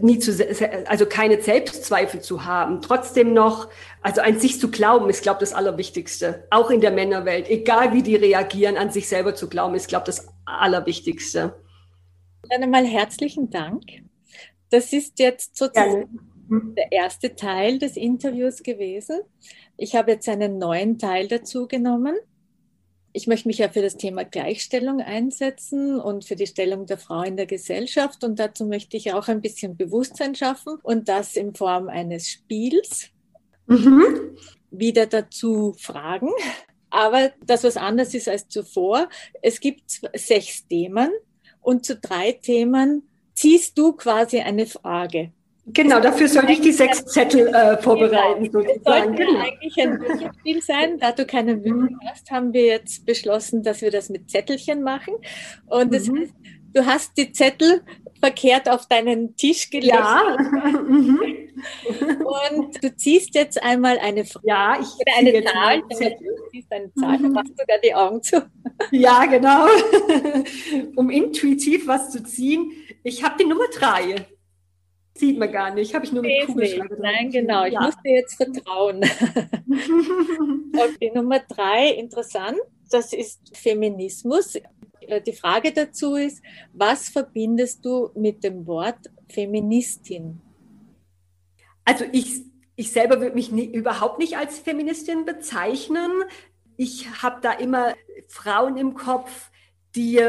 nie 0.00 0.18
zu, 0.18 0.32
also 0.86 1.06
keine 1.06 1.40
Selbstzweifel 1.40 2.20
zu 2.20 2.44
haben, 2.44 2.82
trotzdem 2.82 3.32
noch, 3.32 3.68
also 4.02 4.22
an 4.22 4.40
sich 4.40 4.58
zu 4.58 4.72
glauben, 4.72 5.08
ist, 5.08 5.22
glaube 5.22 5.38
das 5.38 5.52
Allerwichtigste, 5.52 6.48
auch 6.50 6.70
in 6.70 6.80
der 6.80 6.90
Männerwelt, 6.90 7.48
egal 7.48 7.94
wie 7.94 8.02
die 8.02 8.16
reagieren, 8.16 8.76
an 8.76 8.90
sich 8.90 9.08
selber 9.08 9.36
zu 9.36 9.48
glauben, 9.48 9.76
ist, 9.76 9.86
glaube 9.86 10.06
das 10.06 10.26
Allerwichtigste. 10.46 11.54
Dann 12.48 12.64
einmal 12.64 12.84
herzlichen 12.84 13.50
Dank. 13.50 13.84
Das 14.70 14.92
ist 14.92 15.20
jetzt 15.20 15.56
sozusagen 15.56 16.18
Gerne. 16.48 16.74
der 16.76 16.90
erste 16.90 17.36
Teil 17.36 17.78
des 17.78 17.96
Interviews 17.96 18.64
gewesen. 18.64 19.20
Ich 19.76 19.94
habe 19.94 20.10
jetzt 20.10 20.28
einen 20.28 20.58
neuen 20.58 20.98
Teil 20.98 21.28
dazu 21.28 21.68
genommen. 21.68 22.16
Ich 23.12 23.26
möchte 23.26 23.48
mich 23.48 23.58
ja 23.58 23.68
für 23.68 23.82
das 23.82 23.96
Thema 23.96 24.24
Gleichstellung 24.24 25.00
einsetzen 25.00 25.98
und 25.98 26.24
für 26.24 26.36
die 26.36 26.46
Stellung 26.46 26.86
der 26.86 26.98
Frau 26.98 27.22
in 27.22 27.36
der 27.36 27.46
Gesellschaft. 27.46 28.22
Und 28.22 28.38
dazu 28.38 28.66
möchte 28.66 28.96
ich 28.96 29.12
auch 29.12 29.28
ein 29.28 29.40
bisschen 29.40 29.76
Bewusstsein 29.76 30.34
schaffen 30.34 30.78
und 30.82 31.08
das 31.08 31.34
in 31.34 31.54
Form 31.54 31.88
eines 31.88 32.28
Spiels. 32.28 33.08
Mhm. 33.66 34.36
Wieder 34.70 35.06
dazu 35.06 35.74
Fragen. 35.78 36.30
Aber 36.90 37.32
das, 37.44 37.64
was 37.64 37.76
anders 37.76 38.14
ist 38.14 38.28
als 38.28 38.48
zuvor, 38.48 39.08
es 39.42 39.60
gibt 39.60 40.00
sechs 40.14 40.66
Themen 40.66 41.10
und 41.60 41.84
zu 41.84 41.96
drei 41.96 42.32
Themen 42.32 43.08
ziehst 43.34 43.78
du 43.78 43.92
quasi 43.92 44.40
eine 44.40 44.66
Frage. 44.66 45.32
Genau, 45.66 46.00
dafür 46.00 46.28
sollte 46.28 46.52
ich 46.52 46.60
die 46.60 46.72
sechs 46.72 47.04
Zettel 47.04 47.48
äh, 47.48 47.80
vorbereiten. 47.80 48.50
Genau. 48.50 48.64
Das 48.64 48.82
sollte 48.82 49.24
genau. 49.24 49.40
eigentlich 49.40 49.78
ein 49.78 50.00
Würfelspiel 50.00 50.62
sein. 50.62 50.98
Da 50.98 51.12
du 51.12 51.26
keinen 51.26 51.64
Würfel 51.64 51.96
hast, 52.06 52.30
haben 52.30 52.52
wir 52.52 52.64
jetzt 52.64 53.06
beschlossen, 53.06 53.62
dass 53.62 53.80
wir 53.82 53.90
das 53.90 54.08
mit 54.08 54.30
Zettelchen 54.30 54.82
machen. 54.82 55.14
Und 55.66 55.94
das 55.94 56.08
mhm. 56.08 56.20
heißt, 56.20 56.32
du 56.74 56.86
hast 56.86 57.16
die 57.16 57.32
Zettel 57.32 57.82
verkehrt 58.20 58.68
auf 58.68 58.86
deinen 58.86 59.36
Tisch 59.36 59.70
gelegt. 59.70 59.94
Ja. 59.94 60.36
Mhm. 60.90 61.20
Und 62.24 62.82
du 62.82 62.96
ziehst 62.96 63.34
jetzt 63.34 63.62
einmal 63.62 63.98
eine 63.98 64.24
Frage 64.24 64.46
ja, 64.46 64.78
ich 64.80 64.88
oder 64.94 65.12
eine 65.18 65.44
Zahl. 65.44 65.82
Du 65.82 66.50
ziehst 66.50 66.72
eine 66.72 66.92
Zahl, 66.94 67.18
mhm. 67.18 67.22
dann 67.22 67.32
machst 67.32 67.58
sogar 67.58 67.78
die 67.84 67.94
Augen 67.94 68.22
zu. 68.22 68.42
Ja, 68.90 69.26
genau. 69.26 69.66
um 70.96 71.10
intuitiv 71.10 71.86
was 71.86 72.10
zu 72.10 72.22
ziehen. 72.22 72.72
Ich 73.02 73.22
habe 73.22 73.36
die 73.38 73.46
Nummer 73.46 73.66
drei. 73.72 74.26
Sieht 75.14 75.38
man 75.38 75.50
gar 75.50 75.74
nicht, 75.74 75.94
habe 75.94 76.04
ich 76.04 76.12
nur 76.12 76.22
mit 76.22 76.46
Kugelschreiber 76.46 76.96
Nein, 76.98 77.30
genau, 77.30 77.64
ich 77.64 77.74
ja. 77.74 77.82
muss 77.82 77.96
dir 78.02 78.14
jetzt 78.14 78.36
vertrauen. 78.36 79.02
okay, 80.74 81.12
Nummer 81.14 81.40
drei, 81.40 81.88
interessant, 81.88 82.58
das 82.90 83.12
ist 83.12 83.56
Feminismus. 83.56 84.56
Äh, 85.00 85.20
die 85.20 85.32
Frage 85.32 85.72
dazu 85.72 86.14
ist, 86.14 86.42
was 86.72 87.08
verbindest 87.08 87.84
du 87.84 88.10
mit 88.14 88.44
dem 88.44 88.66
Wort 88.66 89.10
Feministin? 89.28 90.40
Also 91.84 92.04
ich, 92.12 92.42
ich 92.76 92.92
selber 92.92 93.20
würde 93.20 93.34
mich 93.34 93.50
nie, 93.50 93.66
überhaupt 93.66 94.18
nicht 94.18 94.36
als 94.36 94.58
Feministin 94.58 95.24
bezeichnen. 95.24 96.10
Ich 96.76 97.22
habe 97.22 97.40
da 97.42 97.52
immer 97.52 97.94
Frauen 98.28 98.76
im 98.76 98.94
Kopf, 98.94 99.50
die 99.96 100.20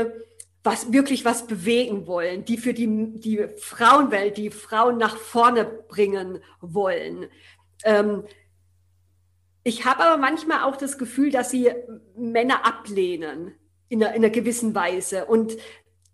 was 0.63 0.93
wirklich 0.93 1.25
was 1.25 1.47
bewegen 1.47 2.05
wollen, 2.07 2.45
die 2.45 2.57
für 2.57 2.73
die, 2.73 2.87
die 3.19 3.47
Frauenwelt, 3.57 4.37
die 4.37 4.51
Frauen 4.51 4.97
nach 4.97 5.17
vorne 5.17 5.65
bringen 5.65 6.39
wollen. 6.59 7.27
Ähm, 7.83 8.23
ich 9.63 9.85
habe 9.85 10.03
aber 10.03 10.17
manchmal 10.17 10.63
auch 10.63 10.75
das 10.75 10.97
Gefühl, 10.97 11.31
dass 11.31 11.51
sie 11.51 11.71
Männer 12.15 12.65
ablehnen 12.65 13.53
in 13.89 14.03
einer, 14.03 14.15
in 14.15 14.23
einer 14.23 14.31
gewissen 14.31 14.73
Weise. 14.73 15.25
Und 15.25 15.57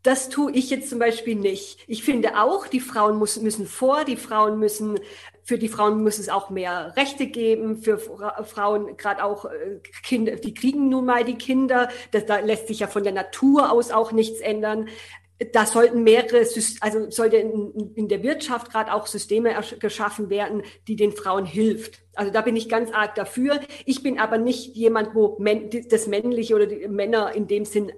das 0.03 0.29
tue 0.29 0.51
ich 0.53 0.69
jetzt 0.69 0.89
zum 0.89 0.99
Beispiel 0.99 1.36
nicht. 1.36 1.79
Ich 1.88 2.03
finde 2.03 2.39
auch, 2.39 2.67
die 2.67 2.79
Frauen 2.79 3.17
muss, 3.17 3.39
müssen 3.41 3.67
vor, 3.67 4.05
die 4.05 4.15
Frauen 4.15 4.60
müssen 4.60 4.99
für 5.47 5.57
die 5.57 5.69
Frauen 5.69 6.03
muss 6.03 6.19
es 6.19 6.27
auch 6.27 6.49
mehr 6.49 6.93
Rechte 6.97 7.27
geben, 7.27 7.77
für 7.77 7.97
Frauen 7.99 8.97
gerade 8.97 9.23
auch 9.23 9.45
äh, 9.45 9.79
Kinder, 10.03 10.36
die 10.36 10.53
kriegen 10.53 10.89
nun 10.89 11.05
mal 11.05 11.23
die 11.23 11.38
Kinder, 11.38 11.88
das, 12.12 12.25
da 12.25 12.39
lässt 12.39 12.67
sich 12.67 12.79
ja 12.81 12.88
von 12.88 13.05
der 13.05 13.13
Natur 13.13 13.71
aus 13.71 13.89
auch 13.89 14.12
nichts 14.12 14.41
ändern. 14.41 14.89
Da 15.53 15.65
sollten 15.65 16.03
mehrere, 16.03 16.45
also 16.81 17.10
sollte 17.12 17.38
in, 17.38 17.93
in 17.95 18.10
der 18.10 18.23
Wirtschaft 18.23 18.71
gerade 18.71 18.91
auch 18.91 19.07
Systeme 19.07 19.55
geschaffen 19.79 20.29
werden, 20.29 20.63
die 20.89 20.97
den 20.97 21.13
Frauen 21.13 21.45
hilft. 21.45 22.01
Also 22.15 22.33
da 22.33 22.41
bin 22.41 22.57
ich 22.57 22.67
ganz 22.67 22.91
arg 22.91 23.15
dafür. 23.15 23.62
Ich 23.86 24.03
bin 24.03 24.19
aber 24.19 24.38
nicht 24.39 24.75
jemand, 24.75 25.15
wo 25.15 25.41
das 25.89 26.07
Männliche 26.07 26.55
oder 26.55 26.65
die 26.65 26.88
Männer 26.89 27.33
in 27.33 27.47
dem 27.47 27.63
Sinn 27.63 27.93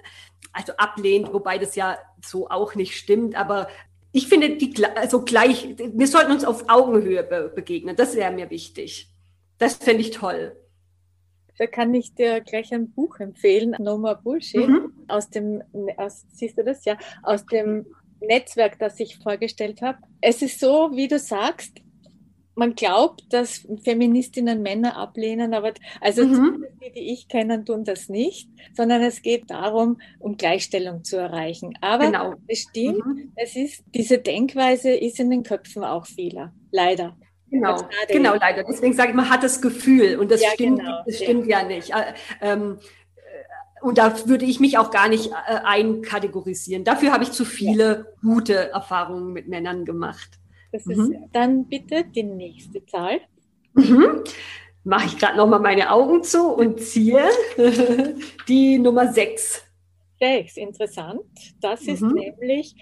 also 0.51 0.73
ablehnt, 0.73 1.33
wobei 1.33 1.57
das 1.57 1.75
ja 1.75 1.97
so 2.23 2.49
auch 2.49 2.75
nicht 2.75 2.95
stimmt. 2.95 3.35
Aber 3.35 3.69
ich 4.11 4.27
finde, 4.27 4.57
die, 4.57 4.73
also 4.95 5.23
gleich, 5.23 5.75
wir 5.77 6.07
sollten 6.07 6.31
uns 6.31 6.43
auf 6.43 6.65
Augenhöhe 6.67 7.23
be 7.23 7.51
begegnen. 7.53 7.95
Das 7.95 8.15
wäre 8.15 8.31
mir 8.31 8.49
wichtig. 8.49 9.13
Das 9.57 9.75
fände 9.75 10.01
ich 10.01 10.11
toll. 10.11 10.55
Da 11.57 11.67
kann 11.67 11.93
ich 11.93 12.15
dir 12.15 12.39
gleich 12.39 12.73
ein 12.73 12.91
Buch 12.91 13.19
empfehlen, 13.19 13.75
No 13.79 13.97
More 13.97 14.19
Bullshit, 14.23 14.67
mhm. 14.67 14.93
aus 15.09 15.29
dem, 15.29 15.61
aus, 15.97 16.25
siehst 16.31 16.57
du 16.57 16.63
das 16.63 16.85
ja, 16.85 16.97
aus 17.21 17.45
dem 17.45 17.85
Netzwerk, 18.21 18.79
das 18.79 18.99
ich 18.99 19.17
vorgestellt 19.17 19.81
habe. 19.81 19.97
Es 20.21 20.41
ist 20.41 20.59
so, 20.59 20.91
wie 20.93 21.09
du 21.09 21.19
sagst, 21.19 21.81
man 22.59 22.75
glaubt, 22.75 23.23
dass 23.29 23.65
Feministinnen 23.83 24.61
Männer 24.61 24.97
ablehnen, 24.97 25.53
aber 25.53 25.73
also 26.01 26.25
mhm. 26.25 26.65
die, 26.83 26.91
die 26.91 27.13
ich 27.13 27.27
kenne, 27.27 27.63
tun 27.63 27.85
das 27.85 28.09
nicht, 28.09 28.49
sondern 28.75 29.01
es 29.01 29.23
geht 29.23 29.49
darum, 29.49 29.99
um 30.19 30.37
Gleichstellung 30.37 31.03
zu 31.03 31.17
erreichen. 31.17 31.73
Aber 31.81 32.05
genau. 32.05 32.35
es 32.47 32.67
stimmt, 32.69 33.05
mhm. 33.05 33.31
es 33.35 33.55
ist, 33.55 33.83
diese 33.95 34.19
Denkweise 34.19 34.91
ist 34.91 35.19
in 35.19 35.31
den 35.31 35.43
Köpfen 35.43 35.83
auch 35.83 36.05
vieler, 36.05 36.53
leider. 36.71 37.17
Genau, 37.49 37.77
genau, 38.07 38.35
leider. 38.35 38.63
Deswegen 38.63 38.93
sage 38.93 39.09
ich, 39.09 39.15
man 39.15 39.29
hat 39.29 39.41
das 39.41 39.61
Gefühl 39.61 40.17
und 40.19 40.29
das 40.29 40.41
ja, 40.41 40.49
stimmt, 40.51 40.79
genau. 40.79 41.01
das 41.05 41.15
stimmt 41.15 41.47
ja, 41.47 41.61
ja 41.61 41.67
nicht. 41.67 41.91
Äh, 41.91 42.13
ähm, 42.41 42.77
äh, 43.15 43.85
und 43.85 43.97
da 43.97 44.27
würde 44.27 44.45
ich 44.45 44.59
mich 44.59 44.77
auch 44.77 44.91
gar 44.91 45.07
nicht 45.07 45.31
äh, 45.31 45.55
einkategorisieren. 45.63 46.83
Dafür 46.83 47.11
habe 47.11 47.23
ich 47.23 47.31
zu 47.31 47.45
viele 47.45 48.13
gute 48.21 48.69
Erfahrungen 48.69 49.33
mit 49.33 49.47
Männern 49.47 49.85
gemacht. 49.85 50.39
Das 50.71 50.85
mhm. 50.85 50.91
ist 50.91 51.11
dann 51.33 51.65
bitte 51.65 52.05
die 52.05 52.23
nächste 52.23 52.85
Zahl. 52.85 53.21
Mhm. 53.73 54.23
Mache 54.83 55.07
ich 55.07 55.17
gerade 55.17 55.37
nochmal 55.37 55.59
meine 55.59 55.91
Augen 55.91 56.23
zu 56.23 56.47
und 56.47 56.79
ziehe 56.81 57.29
die 58.47 58.79
Nummer 58.79 59.11
6. 59.11 59.65
6, 60.19 60.57
interessant. 60.57 61.21
Das 61.61 61.83
ist 61.83 62.01
mhm. 62.01 62.13
nämlich 62.13 62.75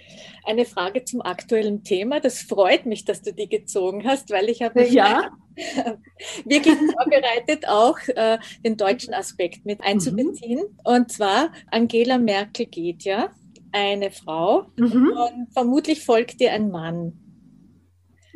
eine 0.45 0.65
Frage 0.65 1.03
zum 1.05 1.21
aktuellen 1.21 1.83
Thema. 1.83 2.19
Das 2.19 2.41
freut 2.41 2.85
mich, 2.85 3.05
dass 3.05 3.21
du 3.21 3.33
die 3.33 3.47
gezogen 3.47 4.05
hast, 4.05 4.31
weil 4.31 4.49
ich 4.49 4.61
habe 4.61 4.81
mich 4.81 4.91
ja. 4.91 5.29
wirklich 6.45 6.75
vorbereitet, 6.75 7.67
auch 7.67 7.99
äh, 8.07 8.39
den 8.65 8.77
deutschen 8.77 9.13
Aspekt 9.13 9.65
mit 9.65 9.81
einzubeziehen. 9.81 10.59
Mhm. 10.59 10.79
Und 10.83 11.11
zwar, 11.11 11.51
Angela 11.71 12.17
Merkel 12.17 12.65
geht 12.65 13.03
ja, 13.03 13.31
eine 13.71 14.11
Frau, 14.11 14.67
mhm. 14.77 15.11
und 15.11 15.53
vermutlich 15.53 16.03
folgt 16.03 16.41
ihr 16.41 16.51
ein 16.53 16.71
Mann. 16.71 17.26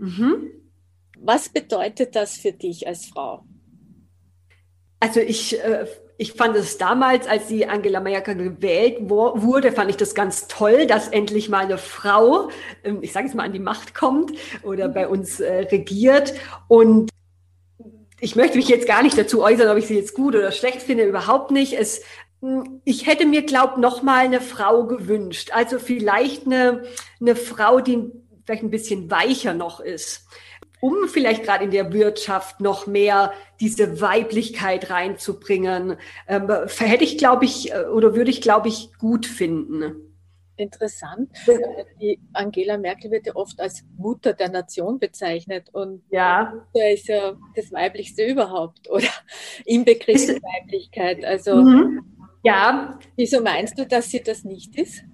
Mhm. 0.02 0.50
Was 1.20 1.50
bedeutet 1.50 2.16
das 2.16 2.36
für 2.36 2.52
dich 2.52 2.88
als 2.88 3.06
Frau? 3.06 3.46
Also 5.00 5.20
ich, 5.20 5.64
äh, 5.64 5.86
ich 6.18 6.34
fand 6.34 6.56
es 6.56 6.80
damals, 6.80 7.28
als 7.28 7.48
die 7.48 7.68
Angela 7.68 8.00
Merkel 8.00 8.36
gewählt 8.36 8.98
wurde, 9.10 9.72
fand 9.72 9.92
ich 9.92 9.98
das 9.98 10.16
ganz 10.16 10.48
toll, 10.48 10.88
dass 10.88 11.08
endlich 11.08 11.50
mal 11.50 11.66
eine 11.66 11.78
Frau, 11.78 12.50
ähm, 12.84 13.00
ich 13.02 13.14
sage 13.14 13.28
es 13.28 13.36
mal, 13.36 13.44
an 13.44 13.54
die 13.54 13.60
Macht 13.60 13.94
kommt 13.94 14.32
oder 14.64 14.90
bei 14.90 15.08
uns 15.08 15.40
äh, 15.40 15.68
regiert. 15.72 16.34
Und 16.68 17.12
ich 18.20 18.36
möchte 18.36 18.58
mich 18.58 18.68
jetzt 18.68 18.88
gar 18.88 19.04
nicht 19.04 19.18
dazu 19.18 19.44
äußern, 19.44 19.70
ob 19.70 19.78
ich 19.78 19.86
sie 19.86 19.96
jetzt 19.96 20.16
gut 20.16 20.36
oder 20.36 20.52
schlecht 20.52 20.82
finde, 20.82 21.06
überhaupt 21.06 21.52
nicht. 21.52 21.74
Es, 21.74 22.02
hm, 22.42 22.82
ich 22.86 23.06
hätte 23.06 23.28
mir, 23.28 23.44
glaub, 23.44 23.78
noch 23.78 24.02
mal 24.02 24.26
eine 24.26 24.42
Frau 24.42 24.86
gewünscht. 24.86 25.52
Also 25.54 25.78
vielleicht 25.78 26.48
eine, 26.48 26.84
eine 27.20 27.36
Frau, 27.36 27.82
die 27.82 28.12
vielleicht 28.52 28.64
ein 28.64 28.70
bisschen 28.70 29.10
weicher 29.10 29.54
noch 29.54 29.80
ist, 29.80 30.28
um 30.82 31.08
vielleicht 31.08 31.44
gerade 31.44 31.64
in 31.64 31.72
der 31.72 31.94
Wirtschaft 31.94 32.60
noch 32.60 32.86
mehr 32.86 33.32
diese 33.62 34.02
Weiblichkeit 34.02 34.90
reinzubringen, 34.90 35.96
ähm, 36.28 36.50
hätte 36.80 37.06
ich, 37.06 37.18
glaube 37.18 37.46
ich, 37.46 37.72
äh, 37.72 37.86
oder 37.86 38.14
würde 38.14 38.30
ich, 38.30 38.42
glaube 38.42 38.68
ich, 38.68 38.92
gut 38.98 39.26
finden. 39.26 40.18
Interessant. 40.58 41.30
Äh, 41.48 41.86
die 42.02 42.20
Angela 42.34 42.78
Merkel 42.78 43.10
wird 43.10 43.26
ja 43.26 43.36
oft 43.36 43.58
als 43.62 43.86
Mutter 43.98 44.34
der 44.34 44.50
Nation 44.50 45.00
bezeichnet 45.00 45.70
und 45.72 46.04
ja. 46.10 46.52
Mutter 46.54 46.92
ist 46.92 47.08
ja 47.08 47.38
das 47.56 47.72
Weiblichste 47.72 48.26
überhaupt 48.26 48.90
oder 48.90 49.08
im 49.66 49.86
Begriff 49.86 50.26
der 50.26 50.36
Weiblichkeit. 50.36 51.24
Also 51.24 51.56
mhm. 51.56 52.04
ja. 52.44 53.00
Wieso 53.16 53.42
meinst 53.42 53.80
du, 53.80 53.88
dass 53.88 54.10
sie 54.10 54.22
das 54.22 54.44
nicht 54.44 54.76
ist? 54.76 55.06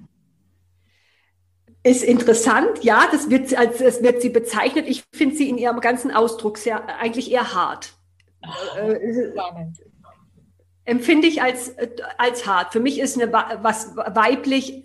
Ist 1.87 2.03
interessant, 2.03 2.83
ja, 2.83 3.07
das 3.09 3.29
wird, 3.29 3.57
als, 3.57 3.77
das 3.77 4.03
wird 4.03 4.21
sie 4.21 4.29
bezeichnet. 4.29 4.89
Ich 4.89 5.05
finde 5.13 5.37
sie 5.37 5.47
in 5.47 5.57
ihrem 5.57 5.79
ganzen 5.79 6.11
Ausdruck 6.11 6.57
sehr, 6.57 6.99
eigentlich 6.99 7.31
eher 7.31 7.53
hart. 7.53 7.93
Äh, 8.77 8.97
empfinde 10.83 11.27
ich 11.27 11.41
als, 11.41 11.73
als 12.17 12.45
hart. 12.45 12.73
Für 12.73 12.81
mich 12.81 12.99
ist 12.99 13.17
eine, 13.17 13.31
was 13.31 13.95
weiblich 13.95 14.83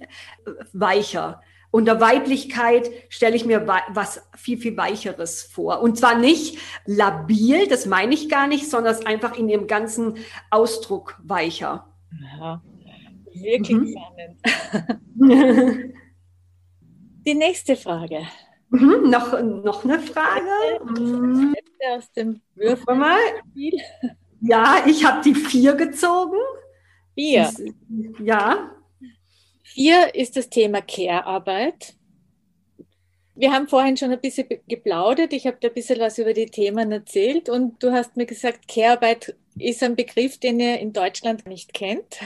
weicher. 0.72 1.40
Unter 1.72 2.00
Weiblichkeit 2.00 2.88
stelle 3.08 3.34
ich 3.34 3.46
mir 3.46 3.66
was 3.66 4.28
viel, 4.36 4.58
viel 4.58 4.76
Weicheres 4.76 5.42
vor. 5.42 5.80
Und 5.80 5.98
zwar 5.98 6.16
nicht 6.16 6.58
labil, 6.86 7.66
das 7.66 7.84
meine 7.84 8.14
ich 8.14 8.28
gar 8.28 8.46
nicht, 8.46 8.70
sondern 8.70 9.04
einfach 9.06 9.36
in 9.36 9.48
ihrem 9.48 9.66
ganzen 9.66 10.18
Ausdruck 10.50 11.18
weicher. 11.24 11.92
Ja, 12.38 12.62
wirklich 13.32 13.76
mhm. 13.76 13.96
spannend. 15.16 15.94
Die 17.24 17.34
nächste 17.34 17.76
Frage. 17.76 18.26
Mhm, 18.70 19.10
noch, 19.10 19.40
noch 19.40 19.84
eine 19.84 20.00
Frage. 20.00 20.50
Mhm. 20.84 21.54
Aus 21.90 22.10
dem 22.12 22.40
Würfel. 22.54 22.96
Ja, 24.40 24.84
ich 24.86 25.04
habe 25.04 25.22
die 25.22 25.34
vier 25.34 25.74
gezogen. 25.74 26.38
Vier. 27.14 27.50
Ja. 28.22 28.74
Vier 29.62 30.14
ist 30.14 30.36
das 30.36 30.48
Thema 30.48 30.80
Care-Arbeit. 30.80 31.94
Wir 33.34 33.52
haben 33.52 33.68
vorhin 33.68 33.96
schon 33.96 34.10
ein 34.10 34.20
bisschen 34.20 34.46
geplaudert. 34.68 35.32
Ich 35.32 35.46
habe 35.46 35.58
dir 35.58 35.68
ein 35.68 35.74
bisschen 35.74 36.00
was 36.00 36.18
über 36.18 36.32
die 36.32 36.46
Themen 36.46 36.92
erzählt 36.92 37.48
und 37.48 37.82
du 37.82 37.92
hast 37.92 38.16
mir 38.16 38.26
gesagt, 38.26 38.68
Care-Arbeit 38.68 39.36
ist 39.58 39.82
ein 39.82 39.96
Begriff, 39.96 40.38
den 40.38 40.60
ihr 40.60 40.78
in 40.78 40.92
Deutschland 40.92 41.46
nicht 41.46 41.72
kennt. 41.72 42.18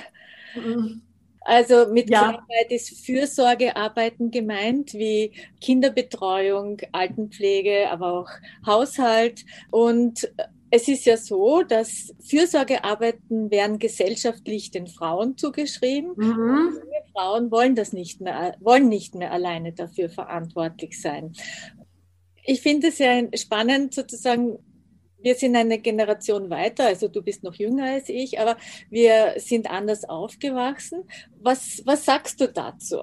Mhm. 0.54 1.02
Also 1.46 1.86
mit 1.92 2.10
ja. 2.10 2.22
Care-Arbeit 2.22 2.70
ist 2.70 3.06
Fürsorgearbeiten 3.06 4.32
gemeint, 4.32 4.94
wie 4.94 5.32
Kinderbetreuung, 5.60 6.78
Altenpflege, 6.90 7.88
aber 7.88 8.12
auch 8.14 8.30
Haushalt. 8.66 9.44
Und 9.70 10.28
es 10.70 10.88
ist 10.88 11.04
ja 11.06 11.16
so, 11.16 11.62
dass 11.62 12.12
Fürsorgearbeiten 12.20 13.50
werden 13.52 13.78
gesellschaftlich 13.78 14.72
den 14.72 14.88
Frauen 14.88 15.36
zugeschrieben. 15.36 16.14
Mhm. 16.16 16.80
Frauen 17.12 17.50
wollen 17.52 17.76
das 17.76 17.92
nicht 17.92 18.20
mehr, 18.20 18.56
wollen 18.60 18.88
nicht 18.88 19.14
mehr 19.14 19.30
alleine 19.30 19.72
dafür 19.72 20.10
verantwortlich 20.10 21.00
sein. 21.00 21.32
Ich 22.44 22.60
finde 22.60 22.88
es 22.88 22.98
ja 22.98 23.22
spannend, 23.36 23.94
sozusagen, 23.94 24.58
wir 25.26 25.34
sind 25.34 25.56
eine 25.56 25.80
Generation 25.80 26.50
weiter, 26.50 26.86
also 26.86 27.08
du 27.08 27.20
bist 27.20 27.42
noch 27.42 27.56
jünger 27.56 27.86
als 27.86 28.08
ich, 28.08 28.38
aber 28.38 28.56
wir 28.90 29.34
sind 29.38 29.68
anders 29.68 30.04
aufgewachsen. 30.04 31.02
Was, 31.40 31.82
was 31.84 32.04
sagst 32.04 32.40
du 32.40 32.46
dazu? 32.46 32.98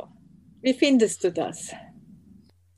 Wie 0.62 0.73
findest 0.73 1.21
du 1.25 1.33
das? 1.33 1.73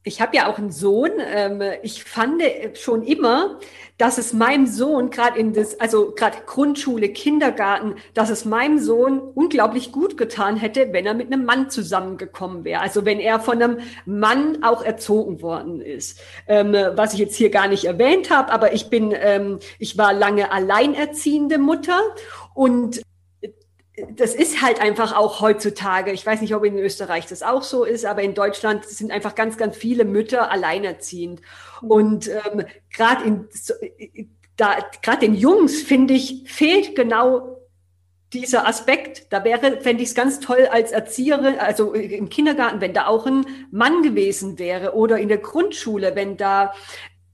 Ich 0.07 0.21
habe 0.21 0.37
ja 0.37 0.47
auch 0.47 0.59
einen 0.59 0.71
Sohn. 0.71 1.09
Ähm, 1.19 1.63
ich 1.81 2.03
fand 2.03 2.43
schon 2.75 3.01
immer, 3.01 3.59
dass 3.97 4.19
es 4.19 4.33
meinem 4.33 4.67
Sohn 4.67 5.09
gerade 5.09 5.39
in 5.39 5.53
das, 5.53 5.79
also 5.79 6.13
gerade 6.15 6.37
Grundschule, 6.45 7.09
Kindergarten, 7.09 7.95
dass 8.13 8.29
es 8.29 8.45
meinem 8.45 8.77
Sohn 8.77 9.19
unglaublich 9.19 9.91
gut 9.91 10.15
getan 10.15 10.57
hätte, 10.57 10.93
wenn 10.93 11.07
er 11.07 11.15
mit 11.15 11.33
einem 11.33 11.43
Mann 11.43 11.71
zusammengekommen 11.71 12.63
wäre. 12.65 12.81
Also 12.81 13.03
wenn 13.03 13.19
er 13.19 13.39
von 13.39 13.61
einem 13.61 13.79
Mann 14.05 14.63
auch 14.63 14.83
erzogen 14.83 15.41
worden 15.41 15.81
ist. 15.81 16.19
Ähm, 16.47 16.73
was 16.95 17.13
ich 17.13 17.19
jetzt 17.19 17.35
hier 17.35 17.49
gar 17.49 17.67
nicht 17.67 17.85
erwähnt 17.85 18.29
habe, 18.29 18.51
aber 18.51 18.73
ich 18.73 18.91
bin, 18.91 19.11
ähm, 19.17 19.57
ich 19.79 19.97
war 19.97 20.13
lange 20.13 20.51
alleinerziehende 20.51 21.57
Mutter 21.57 21.99
und 22.53 23.01
das 24.12 24.36
ist 24.36 24.62
halt 24.62 24.81
einfach 24.81 25.15
auch 25.15 25.41
heutzutage, 25.41 26.12
ich 26.12 26.25
weiß 26.25 26.41
nicht, 26.41 26.53
ob 26.53 26.65
in 26.65 26.77
Österreich 26.77 27.27
das 27.27 27.43
auch 27.43 27.63
so 27.63 27.84
ist, 27.84 28.05
aber 28.05 28.23
in 28.23 28.34
Deutschland 28.34 28.86
sind 28.86 29.12
einfach 29.12 29.36
ganz, 29.36 29.58
ganz 29.58 29.77
viele 29.77 30.05
Mütter 30.05 30.51
alleinerziehend. 30.51 31.41
Und 31.81 32.27
ähm, 32.27 32.65
gerade 32.89 33.23
in 33.23 33.47
da 34.58 34.77
gerade 35.01 35.19
den 35.19 35.36
Jungs, 35.36 35.81
finde 35.81 36.13
ich, 36.13 36.43
fehlt 36.45 36.95
genau 36.95 37.58
dieser 38.34 38.67
Aspekt. 38.67 39.31
Da 39.31 39.43
wäre, 39.43 39.81
fände 39.81 40.03
ich 40.03 40.10
es 40.10 40.15
ganz 40.15 40.39
toll 40.39 40.67
als 40.71 40.91
Erzieherin, 40.91 41.60
also 41.60 41.93
im 41.93 42.29
Kindergarten, 42.29 42.81
wenn 42.81 42.93
da 42.93 43.08
auch 43.08 43.25
ein 43.25 43.45
Mann 43.71 44.01
gewesen 44.01 44.60
wäre 44.60 44.95
oder 44.95 45.17
in 45.17 45.27
der 45.27 45.38
Grundschule, 45.38 46.15
wenn 46.15 46.38
da 46.38 46.73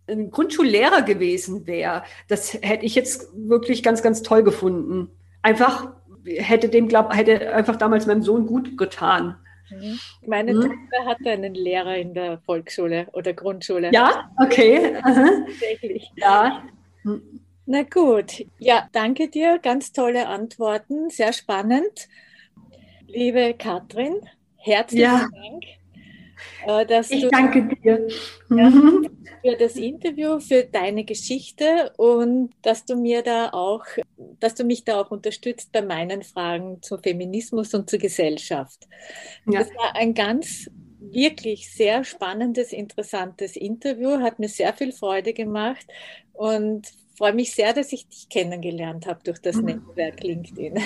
ein 0.08 0.32
Grundschullehrer 0.32 1.04
gewesen 1.04 1.68
wäre. 1.68 2.04
Das 2.28 2.54
hätte 2.54 2.86
ich 2.86 2.96
jetzt 2.96 3.30
wirklich 3.34 3.84
ganz, 3.84 4.02
ganz 4.02 4.24
toll 4.24 4.44
gefunden. 4.44 5.10
Einfach 5.42 5.92
hätte 6.26 6.70
dem, 6.70 6.88
glaub, 6.88 7.14
hätte 7.14 7.54
einfach 7.54 7.76
damals 7.76 8.06
meinem 8.06 8.24
Sohn 8.24 8.46
gut 8.46 8.78
getan. 8.78 9.36
Mhm. 9.70 10.00
Meine 10.28 10.52
hm? 10.52 10.62
Tochter 10.62 11.06
hatte 11.06 11.32
einen 11.32 11.54
Lehrer 11.54 11.98
in 11.98 12.14
der 12.14 12.40
Volksschule 12.40 13.08
oder 13.14 13.34
Grundschule. 13.34 13.92
Ja, 13.92 14.30
okay. 14.38 14.94
Tatsächlich. 15.02 16.12
Ja. 16.16 16.64
Na 17.66 17.84
gut. 17.84 18.46
Ja, 18.60 18.88
danke 18.92 19.30
dir. 19.30 19.60
Ganz 19.60 19.94
tolle 19.94 20.28
Antworten. 20.28 21.10
Sehr 21.10 21.32
spannend. 21.32 22.10
Liebe 23.08 23.54
Katrin, 23.58 24.16
herzlichen 24.58 25.04
ja. 25.04 25.28
Dank 25.34 25.81
dass 26.88 27.12
ich 27.12 27.22
du, 27.24 27.30
danke 27.30 27.68
dir 27.68 28.08
ja, 28.50 28.70
mhm. 28.70 29.10
für 29.44 29.56
das 29.58 29.76
Interview, 29.76 30.40
für 30.40 30.64
deine 30.64 31.04
Geschichte 31.04 31.92
und 31.98 32.52
dass 32.62 32.86
du 32.86 32.96
mir 32.96 33.22
da 33.22 33.50
auch, 33.50 33.86
dass 34.40 34.56
du 34.56 34.64
mich 34.64 34.84
da 34.84 35.02
auch 35.02 35.12
unterstützt 35.12 35.72
bei 35.72 35.82
meinen 35.82 36.24
Fragen 36.24 36.82
zu 36.82 36.98
Feminismus 36.98 37.74
und 37.74 37.90
zur 37.90 38.00
Gesellschaft. 38.00 38.88
Ja. 39.46 39.60
Das 39.60 39.70
war 39.70 39.96
ein 39.96 40.14
ganz 40.14 40.70
wirklich 41.00 41.72
sehr 41.74 42.04
spannendes, 42.04 42.72
interessantes 42.72 43.56
Interview, 43.56 44.20
hat 44.20 44.40
mir 44.40 44.50
sehr 44.50 44.74
viel 44.74 44.92
Freude 44.92 45.34
gemacht 45.34 45.86
und 46.34 46.88
freue 47.18 47.34
mich 47.34 47.54
sehr, 47.54 47.74
dass 47.74 47.92
ich 47.92 48.08
dich 48.08 48.30
kennengelernt 48.30 49.08
habe 49.08 49.20
durch 49.24 49.40
das 49.40 49.58
mhm. 49.58 49.66
Netzwerk 49.66 50.24
LinkedIn. 50.24 50.80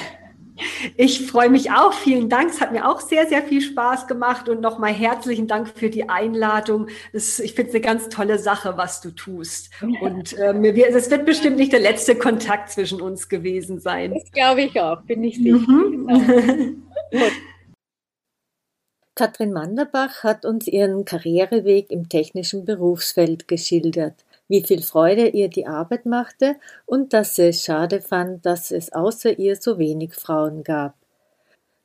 Ich 0.97 1.25
freue 1.25 1.49
mich 1.49 1.71
auch. 1.71 1.93
Vielen 1.93 2.29
Dank. 2.29 2.51
Es 2.51 2.61
hat 2.61 2.71
mir 2.71 2.87
auch 2.87 3.01
sehr, 3.01 3.27
sehr 3.27 3.43
viel 3.43 3.61
Spaß 3.61 4.07
gemacht 4.07 4.49
und 4.49 4.61
nochmal 4.61 4.93
herzlichen 4.93 5.47
Dank 5.47 5.69
für 5.69 5.89
die 5.89 6.09
Einladung. 6.09 6.87
Das, 7.13 7.39
ich 7.39 7.53
finde 7.53 7.69
es 7.69 7.75
eine 7.75 7.81
ganz 7.81 8.09
tolle 8.09 8.39
Sache, 8.39 8.77
was 8.77 9.01
du 9.01 9.11
tust. 9.11 9.71
Und 10.01 10.37
ähm, 10.39 10.63
es 10.63 11.09
wird 11.09 11.25
bestimmt 11.25 11.57
nicht 11.57 11.73
der 11.73 11.79
letzte 11.79 12.15
Kontakt 12.15 12.71
zwischen 12.71 13.01
uns 13.01 13.29
gewesen 13.29 13.79
sein. 13.79 14.13
Das 14.13 14.31
glaube 14.31 14.63
ich 14.63 14.79
auch, 14.79 15.01
bin 15.01 15.23
ich 15.23 15.37
sicher. 15.37 15.57
Mhm. 15.57 16.07
Genau. 17.11 17.25
Katrin 19.17 19.53
Manderbach 19.53 20.23
hat 20.23 20.43
uns 20.43 20.67
ihren 20.67 21.05
Karriereweg 21.05 21.89
im 21.89 22.09
technischen 22.09 22.65
Berufsfeld 22.65 23.47
geschildert 23.47 24.24
wie 24.47 24.63
viel 24.63 24.81
Freude 24.81 25.27
ihr 25.27 25.49
die 25.49 25.65
Arbeit 25.65 26.05
machte 26.05 26.55
und 26.85 27.13
dass 27.13 27.35
sie 27.35 27.49
es 27.49 27.63
schade 27.63 28.01
fand, 28.01 28.45
dass 28.45 28.71
es 28.71 28.93
außer 28.93 29.37
ihr 29.39 29.55
so 29.55 29.79
wenig 29.79 30.13
Frauen 30.13 30.63
gab. 30.63 30.95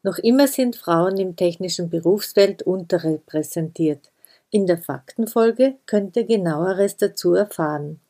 Noch 0.03 0.19
immer 0.19 0.47
sind 0.47 0.77
Frauen 0.77 1.19
im 1.19 1.37
technischen 1.37 1.91
Berufsfeld 1.91 2.63
unterrepräsentiert. 2.63 4.11
In 4.51 4.67
der 4.67 4.79
Faktenfolge 4.79 5.77
könnt 5.87 6.17
ihr 6.17 6.25
genaueres 6.25 6.97
dazu 6.97 7.35
erfahren. 7.35 8.01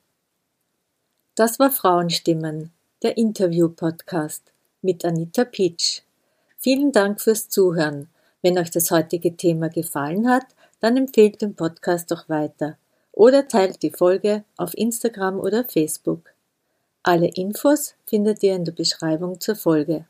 Das 1.34 1.58
war 1.58 1.70
Frauenstimmen, 1.70 2.70
der 3.02 3.16
Interview-Podcast 3.16 4.52
mit 4.82 5.04
Anita 5.04 5.44
Pitsch. 5.44 6.02
Vielen 6.58 6.92
Dank 6.92 7.20
fürs 7.20 7.48
Zuhören. 7.48 8.08
Wenn 8.42 8.58
euch 8.58 8.70
das 8.70 8.90
heutige 8.90 9.36
Thema 9.36 9.68
gefallen 9.68 10.28
hat, 10.28 10.46
dann 10.80 10.96
empfehlt 10.96 11.42
den 11.42 11.54
Podcast 11.54 12.10
doch 12.10 12.28
weiter 12.28 12.78
oder 13.12 13.48
teilt 13.48 13.82
die 13.82 13.90
Folge 13.90 14.44
auf 14.56 14.76
Instagram 14.76 15.38
oder 15.38 15.64
Facebook. 15.64 16.32
Alle 17.02 17.28
Infos 17.28 17.94
findet 18.06 18.42
ihr 18.42 18.54
in 18.54 18.64
der 18.64 18.72
Beschreibung 18.72 19.40
zur 19.40 19.56
Folge. 19.56 20.06